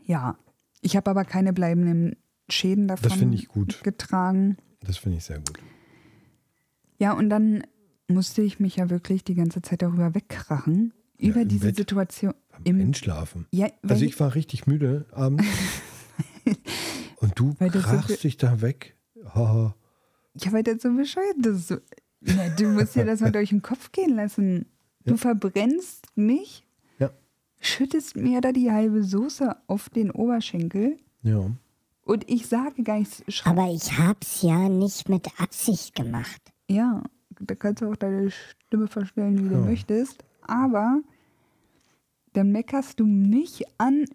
Ja, 0.05 0.37
ich 0.81 0.95
habe 0.95 1.09
aber 1.09 1.25
keine 1.25 1.51
bleibenden 1.51 2.15
Schäden 2.47 2.87
davon 2.87 3.09
Das 3.09 3.17
finde 3.17 3.35
ich 3.37 3.47
gut. 3.47 3.83
getragen. 3.83 4.57
Das 4.81 4.97
finde 4.97 5.17
ich 5.17 5.23
sehr 5.23 5.39
gut. 5.39 5.57
Ja, 6.99 7.13
und 7.13 7.29
dann 7.31 7.63
musste 8.07 8.43
ich 8.43 8.59
mich 8.59 8.75
ja 8.75 8.91
wirklich 8.91 9.23
die 9.23 9.33
ganze 9.35 9.63
Zeit 9.63 9.81
darüber 9.81 10.13
wegkrachen. 10.13 10.93
Ja, 11.17 11.29
über 11.31 11.43
diese 11.45 11.65
Bett. 11.65 11.77
Situation. 11.77 12.35
Im, 12.63 12.79
Einschlafen. 12.79 13.47
ja, 13.51 13.67
Also 13.87 14.05
ich 14.05 14.19
war 14.19 14.35
richtig 14.35 14.67
müde 14.67 15.05
abends. 15.11 15.43
Und 17.19 17.37
du 17.39 17.53
Weil 17.59 17.69
krachst 17.71 18.23
dich 18.23 18.37
da 18.37 18.61
weg. 18.61 18.95
Haha. 19.33 19.75
ja, 20.35 20.51
weil 20.51 20.63
das 20.63 20.81
so 20.81 20.93
bescheuert 20.93 21.45
ist. 21.45 21.67
So, 21.67 21.77
na, 22.21 22.49
du 22.49 22.67
musst 22.69 22.95
dir 22.95 23.05
das 23.05 23.19
mal 23.21 23.31
durch 23.31 23.49
den 23.49 23.61
Kopf 23.61 23.91
gehen 23.91 24.15
lassen. 24.15 24.65
Du 25.05 25.11
Ja. 25.11 25.17
verbrennst 25.17 26.05
mich, 26.15 26.65
Ja. 26.99 27.09
schüttest 27.59 28.15
mir 28.15 28.41
da 28.41 28.51
die 28.51 28.71
halbe 28.71 29.03
Soße 29.03 29.55
auf 29.67 29.89
den 29.89 30.11
Oberschenkel 30.11 30.97
Ja. 31.23 31.49
und 32.03 32.29
ich 32.29 32.47
sage 32.47 32.83
gar 32.83 32.99
nichts. 32.99 33.23
Aber 33.45 33.71
ich 33.71 33.97
hab's 33.97 34.41
ja 34.43 34.69
nicht 34.69 35.09
mit 35.09 35.27
Absicht 35.39 35.95
gemacht. 35.95 36.41
Ja, 36.69 37.01
da 37.39 37.55
kannst 37.55 37.81
du 37.81 37.89
auch 37.91 37.95
deine 37.95 38.29
Stimme 38.31 38.87
verstellen, 38.87 39.43
wie 39.45 39.49
du 39.49 39.57
möchtest. 39.57 40.23
Aber 40.41 41.01
dann 42.33 42.51
meckerst 42.51 42.99
du 42.99 43.05
mich 43.05 43.63
an, 43.79 44.05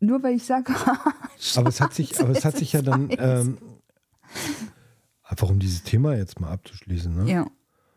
nur 0.00 0.22
weil 0.22 0.34
ich 0.36 0.44
sage, 0.44 0.72
Aber 1.56 1.68
es 1.68 1.80
hat 1.80 1.94
sich, 1.94 2.18
aber 2.20 2.30
es 2.30 2.44
hat 2.44 2.56
sich 2.56 2.72
ja 2.72 2.82
dann, 2.82 3.08
ähm, 3.18 3.58
einfach 5.22 5.48
um 5.50 5.58
dieses 5.58 5.82
Thema 5.82 6.16
jetzt 6.16 6.40
mal 6.40 6.50
abzuschließen, 6.50 7.14
ne? 7.24 7.30
ja, 7.30 7.46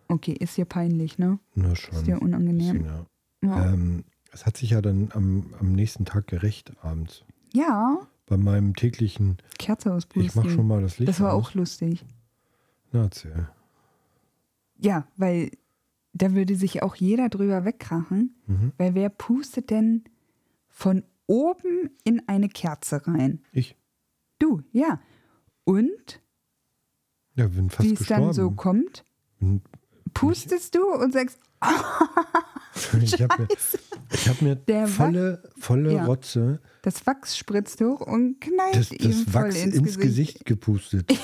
okay, 0.08 0.34
ist 0.34 0.58
dir 0.58 0.66
peinlich, 0.66 1.18
ne? 1.18 1.40
Na 1.56 1.76
schon. 1.76 1.96
Ist 1.96 2.08
dir 2.08 2.22
unangenehm. 2.22 2.84
Bisschen, 2.84 2.86
ja. 2.86 3.06
Ja, 3.44 3.74
Ähm, 3.74 4.04
es 4.32 4.46
hat 4.46 4.58
sich 4.58 4.70
ja 4.72 4.82
dann 4.82 5.10
am, 5.14 5.54
am 5.60 5.72
nächsten 5.74 6.06
Tag 6.06 6.28
gerecht 6.28 6.74
abends. 6.82 7.24
ja 7.54 7.98
Bei 8.26 8.38
meinem 8.38 8.76
täglichen, 8.76 9.38
Kerze 9.60 9.94
auspusten. 9.94 10.26
ich 10.28 10.36
mach 10.36 10.50
schon 10.50 10.68
mal 10.68 10.82
das 10.82 10.98
Licht 11.00 11.10
Das 11.10 11.20
war 11.20 11.34
aus. 11.34 11.48
auch 11.50 11.54
lustig. 11.54 12.06
Na, 12.92 13.04
erzähl. 13.04 13.48
Ja, 14.78 15.08
weil 15.18 15.52
da 16.14 16.34
würde 16.34 16.56
sich 16.56 16.84
auch 16.84 16.96
jeder 16.96 17.30
drüber 17.30 17.66
wegkrachen, 17.66 18.36
Mhm. 18.48 18.72
weil 18.78 18.94
wer 18.96 19.10
pustet 19.10 19.70
denn 19.72 20.04
von 20.70 21.04
oben 21.34 21.90
in 22.04 22.22
eine 22.28 22.48
Kerze 22.48 23.02
rein? 23.08 23.42
Ich. 23.52 23.76
Du, 24.40 24.62
ja. 24.72 25.00
Und 25.64 26.22
Ja, 27.36 27.48
bin 27.48 27.70
fast 27.72 27.90
wie 27.90 27.94
es 27.94 28.06
dann 28.08 28.34
so 28.34 28.52
kommt, 28.52 29.04
Bin- 29.40 29.62
pustest 30.14 30.76
du 30.76 30.84
und 30.94 31.12
sagst, 31.14 31.40
ich 33.02 33.22
habe 33.22 33.42
mir, 33.44 33.48
ich 34.12 34.30
hab 34.30 34.42
mir 34.42 34.56
Der 34.58 34.88
volle, 34.88 35.42
volle 35.58 35.94
Ja. 35.94 36.06
Rotze 36.06 36.60
das 36.84 37.06
Wachs 37.08 37.38
spritzt 37.38 37.80
hoch 37.82 38.02
und 38.02 38.42
knallt 38.42 38.76
das, 38.76 38.92
ihm 38.92 38.98
das 39.10 39.22
voll 39.24 39.44
Wachs 39.46 39.56
ins, 39.56 39.76
ins, 39.76 39.98
Gesicht, 39.98 40.46
gepustet. 40.46 41.10
Das, 41.10 41.18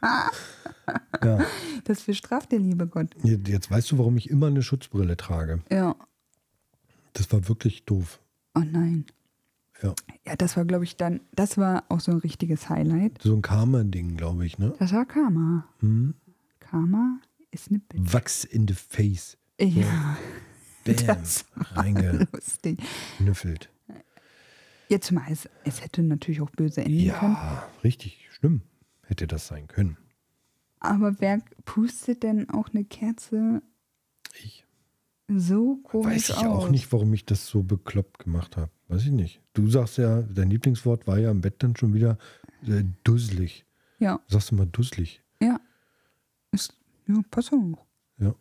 ja, 1.24 1.38
Das 1.84 2.02
bestraft 2.02 2.52
der 2.52 2.58
liebe 2.60 2.86
Gott. 2.86 3.08
jetzt 3.24 3.70
weißt 3.70 3.90
du, 3.90 3.98
warum 3.98 4.16
ich 4.16 4.30
immer 4.30 4.46
eine 4.48 4.62
Schutzbrille 4.62 5.16
trage. 5.16 5.62
Ja. 5.70 5.96
Das 7.14 7.32
war 7.32 7.48
wirklich 7.48 7.84
doof. 7.84 8.20
Oh 8.54 8.60
nein. 8.60 9.06
Ja. 9.82 9.94
Ja, 10.26 10.36
das 10.36 10.56
war, 10.56 10.64
glaube 10.64 10.84
ich, 10.84 10.96
dann, 10.96 11.20
das 11.32 11.58
war 11.58 11.84
auch 11.88 12.00
so 12.00 12.12
ein 12.12 12.18
richtiges 12.18 12.68
Highlight. 12.68 13.20
So 13.22 13.34
ein 13.34 13.42
Karma-Ding, 13.42 14.16
glaube 14.16 14.46
ich, 14.46 14.58
ne? 14.58 14.74
Das 14.78 14.92
war 14.92 15.04
Karma. 15.06 15.66
Hm? 15.80 16.14
Karma 16.60 17.18
ist 17.50 17.70
eine 17.70 17.80
Bitch. 17.80 18.12
Wachs 18.12 18.44
in 18.44 18.68
the 18.68 18.74
face. 18.74 19.36
Ja, 19.60 20.16
Bam, 20.84 20.96
Das 21.06 21.44
reingenüffelt. 21.56 22.32
lustig. 22.32 22.78
Jetzt 24.88 25.10
mal, 25.12 25.24
es, 25.30 25.48
es 25.64 25.82
hätte 25.82 26.02
natürlich 26.02 26.40
auch 26.40 26.50
böse 26.50 26.82
enden 26.82 27.10
können. 27.12 27.32
Ja, 27.34 27.68
richtig 27.82 28.28
schlimm 28.30 28.62
hätte 29.02 29.26
das 29.26 29.46
sein 29.46 29.66
können. 29.66 29.96
Aber 30.78 31.18
wer 31.20 31.40
pustet 31.64 32.22
denn 32.22 32.50
auch 32.50 32.68
eine 32.70 32.84
Kerze 32.84 33.62
Ich 34.42 34.63
so 35.28 35.76
komisch 35.84 36.06
weiß 36.14 36.28
ich 36.30 36.36
aus? 36.36 36.44
auch 36.64 36.68
nicht, 36.70 36.92
warum 36.92 37.12
ich 37.14 37.24
das 37.24 37.46
so 37.46 37.62
bekloppt 37.62 38.18
gemacht 38.20 38.56
habe. 38.56 38.70
Weiß 38.88 39.04
ich 39.04 39.10
nicht. 39.10 39.40
Du 39.54 39.68
sagst 39.68 39.96
ja, 39.98 40.22
dein 40.22 40.50
Lieblingswort 40.50 41.06
war 41.06 41.18
ja 41.18 41.30
im 41.30 41.40
Bett 41.40 41.62
dann 41.62 41.74
schon 41.76 41.94
wieder 41.94 42.18
äh, 42.66 42.84
dusselig. 43.04 43.64
Ja, 43.98 44.20
Sagst 44.28 44.50
du 44.50 44.56
mal 44.56 44.66
dusselig? 44.66 45.22
ja. 45.40 45.60
Ist, 46.52 46.74
ja, 47.08 47.20
pass 47.30 47.52
auf. 47.52 47.78
Ja, 48.18 48.34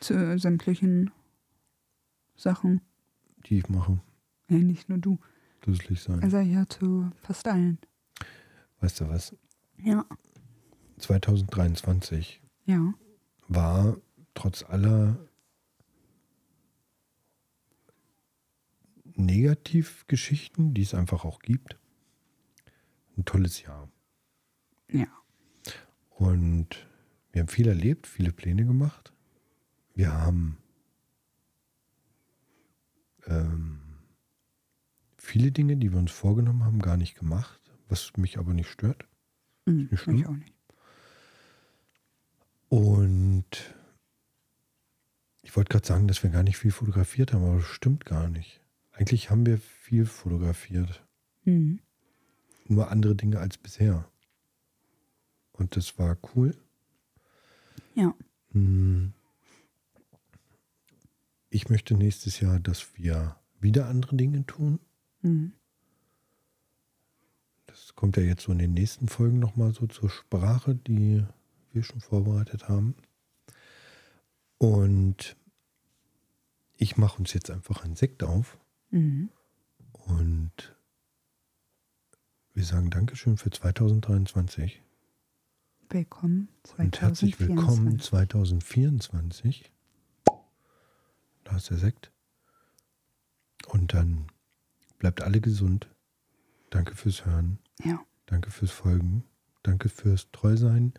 Zu 0.00 0.14
äh, 0.14 0.38
sämtlichen 0.38 1.10
Sachen. 2.34 2.80
die 3.46 3.58
ich 3.58 3.68
mache. 3.68 4.00
Ja, 4.48 4.56
nicht 4.58 4.88
nur 4.88 4.98
du. 4.98 5.18
Dusselig 5.60 6.00
sein. 6.02 6.22
Also 6.22 6.38
ja, 6.38 6.66
zu 6.68 7.10
fast 7.22 7.46
allen. 7.46 7.78
weißt 8.80 9.00
du 9.00 9.08
was? 9.08 9.36
Ja. 9.82 10.04
2023 10.98 12.40
Ja. 12.64 12.92
war 13.48 13.96
trotz 14.34 14.64
aller 14.64 15.16
Negativgeschichten, 19.16 20.74
die 20.74 20.82
es 20.82 20.94
einfach 20.94 21.24
auch 21.24 21.40
gibt, 21.40 21.78
ein 23.16 23.24
tolles 23.24 23.62
Jahr. 23.62 23.88
Ja. 24.90 25.06
Und 26.10 26.86
wir 27.32 27.40
haben 27.40 27.48
viel 27.48 27.68
erlebt, 27.68 28.06
viele 28.06 28.32
Pläne 28.32 28.64
gemacht. 28.64 29.12
Wir 29.94 30.12
haben 30.12 30.58
ähm, 33.26 33.80
viele 35.18 35.52
Dinge, 35.52 35.76
die 35.76 35.92
wir 35.92 35.98
uns 35.98 36.12
vorgenommen 36.12 36.64
haben, 36.64 36.80
gar 36.80 36.96
nicht 36.96 37.18
gemacht, 37.18 37.60
was 37.88 38.12
mich 38.16 38.38
aber 38.38 38.54
nicht 38.54 38.70
stört. 38.70 39.06
Mhm, 39.64 39.88
nicht 39.90 40.00
schlimm. 40.00 40.16
ich 40.16 40.26
auch 40.26 40.36
nicht. 40.36 40.54
Und 42.68 43.74
ich 45.42 45.56
wollte 45.56 45.70
gerade 45.70 45.86
sagen, 45.86 46.08
dass 46.08 46.22
wir 46.22 46.30
gar 46.30 46.42
nicht 46.42 46.58
viel 46.58 46.72
fotografiert 46.72 47.32
haben, 47.32 47.44
aber 47.44 47.56
das 47.56 47.66
stimmt 47.66 48.04
gar 48.04 48.28
nicht. 48.28 48.60
Eigentlich 48.96 49.28
haben 49.30 49.44
wir 49.44 49.58
viel 49.58 50.06
fotografiert, 50.06 51.04
Mhm. 51.44 51.80
nur 52.66 52.90
andere 52.90 53.14
Dinge 53.14 53.38
als 53.38 53.58
bisher. 53.58 54.10
Und 55.52 55.76
das 55.76 55.98
war 55.98 56.16
cool. 56.34 56.56
Ja. 57.94 58.14
Hm. 58.52 59.12
Ich 61.50 61.68
möchte 61.68 61.94
nächstes 61.94 62.40
Jahr, 62.40 62.58
dass 62.58 62.96
wir 62.96 63.36
wieder 63.60 63.86
andere 63.86 64.16
Dinge 64.16 64.46
tun. 64.46 64.80
Mhm. 65.20 65.52
Das 67.66 67.94
kommt 67.94 68.16
ja 68.16 68.22
jetzt 68.22 68.44
so 68.44 68.52
in 68.52 68.58
den 68.58 68.72
nächsten 68.72 69.08
Folgen 69.08 69.38
nochmal 69.38 69.74
so 69.74 69.86
zur 69.86 70.08
Sprache, 70.08 70.74
die 70.74 71.24
wir 71.72 71.82
schon 71.82 72.00
vorbereitet 72.00 72.68
haben. 72.68 72.94
Und 74.56 75.36
ich 76.76 76.96
mache 76.96 77.18
uns 77.18 77.34
jetzt 77.34 77.50
einfach 77.50 77.84
einen 77.84 77.96
Sekt 77.96 78.22
auf 78.22 78.58
Mhm. 78.90 79.30
und 79.92 80.76
wir 82.54 82.64
sagen 82.64 82.90
Dankeschön 82.90 83.36
für 83.36 83.50
2023 83.50 84.82
Willkommen 85.88 86.48
und 86.78 87.00
herzlich 87.00 87.38
willkommen 87.38 88.00
2024. 88.00 89.70
Da 91.44 91.56
ist 91.56 91.70
der 91.70 91.76
Sekt. 91.76 92.10
Und 93.68 93.94
dann 93.94 94.26
bleibt 94.98 95.22
alle 95.22 95.40
gesund. 95.40 95.88
Danke 96.70 96.96
fürs 96.96 97.24
Hören. 97.24 97.60
Ja. 97.84 98.04
Danke 98.26 98.50
fürs 98.50 98.72
Folgen. 98.72 99.22
Danke 99.62 99.88
fürs 99.88 100.28
Treusein. 100.32 100.92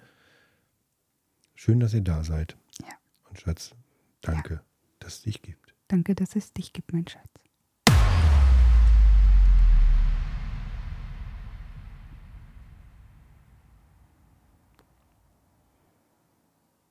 Schön, 1.53 1.81
dass 1.81 1.93
ihr 1.93 2.01
da 2.01 2.23
seid. 2.23 2.55
Ja. 2.81 2.93
Und 3.29 3.41
Schatz, 3.41 3.75
danke, 4.21 4.61
dass 4.99 5.15
es 5.15 5.21
dich 5.23 5.41
gibt. 5.41 5.75
Danke, 5.89 6.15
dass 6.15 6.35
es 6.37 6.53
dich 6.53 6.71
gibt, 6.71 6.93
mein 6.93 7.07
Schatz. 7.07 7.29